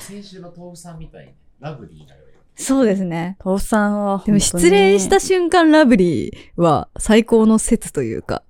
[0.00, 2.20] 先週の豆腐さんみたいにラブリーなよ。
[2.58, 3.36] そうですね。
[3.40, 4.38] 父さんは本当に。
[4.40, 8.42] でも失恋した瞬間ラブリーは最高の説というか、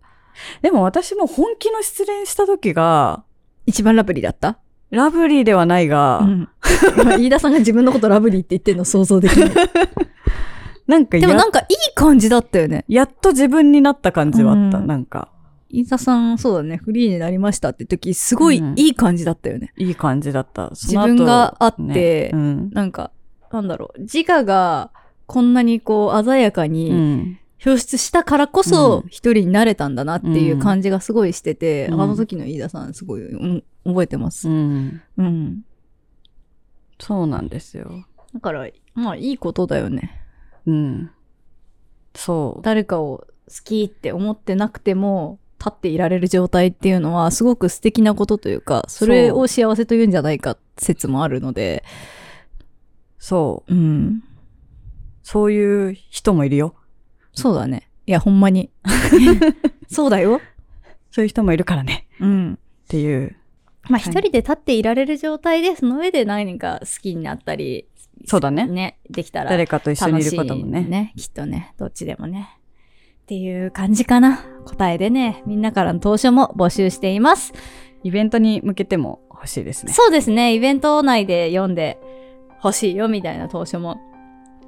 [0.62, 3.24] でも私も本気の失恋した時が、
[3.66, 4.58] 一番ラブリーだった？
[4.90, 6.48] ラブリーではないが、うん。
[7.02, 9.50] 今飯田さんが自分のことラブリーって言ってるの想像できない。
[10.86, 12.84] なんかやでもなんかいい感じだったよね。
[12.88, 14.78] やっと自分になった感じはあった。
[14.78, 15.28] うんなんか、
[15.68, 19.72] 飯田さん、そうだね、フリーになりましたって時、すごいうんいい感じだったよね。
[19.76, 20.74] いい感じだった。
[20.74, 22.70] そ自分があってねうん。
[22.70, 23.10] なんか、
[23.50, 24.90] なんだろう、自我が
[25.26, 27.38] こんなにこう鮮やかうにん。
[27.64, 34.48] 表出したからこそうん一人になれたんだなっていう感じがすごいしてて、うんあの時の飯田さんすごい、うん覚えてます。
[34.48, 35.00] うん。
[35.16, 35.62] うん。
[37.00, 38.04] そうなんですよ。
[38.34, 40.25] だから、まあいいことだよね。
[40.66, 41.10] うん。
[42.14, 42.62] そう。
[42.62, 51.82] 誰かを好きって思ってなくても、立っていられる状態っていうのはすごく素敵なことというか、それを幸せというんじゃないか説もあるので、
[53.18, 53.74] そう。
[53.74, 54.22] うん。
[55.22, 56.74] そういう人もいるよ。
[57.32, 57.90] そうだね。
[58.06, 58.70] いや、ほんまに。
[59.88, 60.40] そうだよ。
[61.10, 62.06] そういう人もいるからね。
[62.20, 62.54] うん。
[62.54, 62.56] っ
[62.88, 63.36] ていう。
[63.88, 67.88] まあ、はい一人で立っていられる状態で、その上で何か好きになったり、
[68.24, 68.66] そうだね。
[68.66, 71.12] ね、できたら誰かと一緒にいることも楽しいね。
[71.16, 72.48] きっとね、どっちでもね。
[73.22, 74.40] っていう感じかな。
[74.64, 77.52] 答えでね、みんなからの投書も募集しています。
[78.02, 79.92] イベントに向けても欲しいですね。
[79.92, 81.98] そうですね、イベント内で読んで
[82.62, 84.00] 欲しいよみたいな投書も。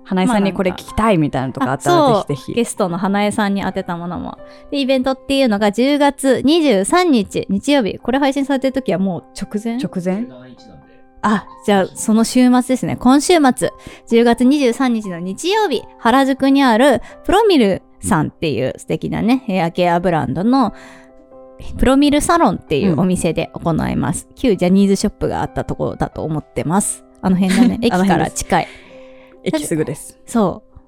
[0.05, 2.55] 花江さんにこれ聞きたいみたいなのとかあったらぜひぜひ。
[2.55, 4.39] ゲストの花江さんに当てたものも。
[4.71, 7.99] で、イベントっていうのが10月23日、日曜日。
[7.99, 9.77] これ配信されてる時はもう直前？
[9.77, 10.78] 直前？17日なんで。
[11.23, 12.97] あ、じゃあ、その週末ですね。
[12.97, 13.73] 今週末、
[14.09, 20.75] 10月23日の日曜日、原宿にあるプロミルさんっていう素敵なね、ヘアケアブランドの
[21.77, 24.29] プロミルサロンっていうお店で行います。
[24.37, 27.05] 旧ジャニーズショップがあったところだと思ってます。
[27.21, 27.79] あの辺だね。
[27.83, 28.69] 駅から近い。
[29.43, 30.19] 駅すぐです。
[30.27, 30.79] そう。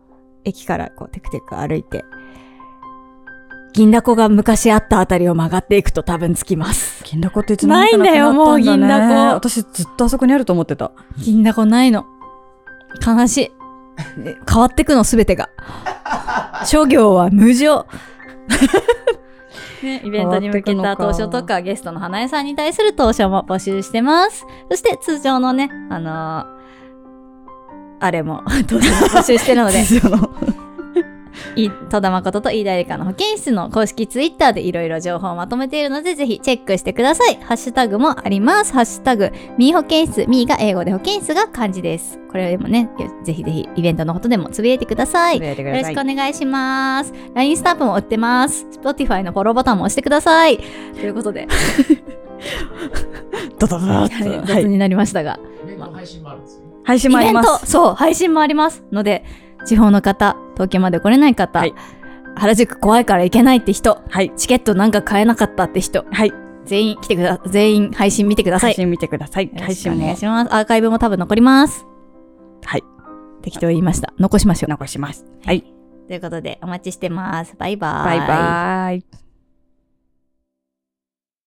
[0.44, 2.04] 駅からこうテクテク歩いて、
[3.72, 7.04] 銀だこが昔あったあたりを曲がっていくと多分着きます。
[7.04, 10.92] 銀だこっていつないんだよもう銀だこ私ずっとあそこにあると思ってた。
[11.18, 12.06] 銀だこないの。
[13.04, 13.52] 悲し
[14.18, 14.22] い。
[14.22, 15.48] で変わってくのすべてが。
[16.64, 17.86] 諸行は無常。
[19.82, 24.44] ね、イベントに向けた投書とかゲストの花江さんに対する投書も募集してます。
[24.70, 26.60] そして通常のね、あのー
[28.00, 29.84] あれも 投書も募集してるので、
[31.90, 37.36] 戸田誠と飯田理香の保健室の公式ツイッターでいろいろ情報をまとめているので、ぜひチェックしてください。
[37.36, 38.72] ハッシュタグもあります。
[38.72, 42.18] ハッシュタグ、ミー保健室、ミーが英語で保健室が漢字です。
[42.30, 42.88] これでもね、
[43.24, 45.38] ぜひぜひイベントのことでもつぶやいてください。
[45.38, 47.12] よやってくろしくお願いします。
[47.34, 48.66] LINE スタンプも売ってます。
[48.80, 50.58] Spotify のフォローボタンも押してください。
[50.58, 50.62] と
[51.00, 51.48] いうことで。
[53.58, 54.30] ドドドドッと。
[54.30, 54.46] はい。
[54.46, 55.38] 雑になりましたが。
[55.64, 56.70] イベントの配信もあるんですよね。
[56.84, 57.66] 配信もあイベント、ります。
[57.66, 59.24] そう、配信もありますので、
[59.64, 61.74] 地方の方、東京まで来れない方、はい
[62.36, 64.32] 原宿怖いから行けないって人、はい。
[64.36, 66.32] チケットなんか買えなかったって人、はい。
[66.64, 68.72] 全員来てくだ、全員配信見てください。
[68.72, 69.50] 配信見てください。
[69.58, 70.16] 配信お願い。
[70.16, 70.54] します。
[70.54, 71.86] アーカイブも多分残ります。
[72.64, 72.84] はい。
[73.42, 74.12] 適当言いました。
[74.18, 74.70] 残しましょう。
[74.70, 75.26] 残します。
[75.44, 75.64] はい。
[76.06, 77.54] ということで、お待ちしてます。
[77.58, 79.29] バイバーバイバーイ。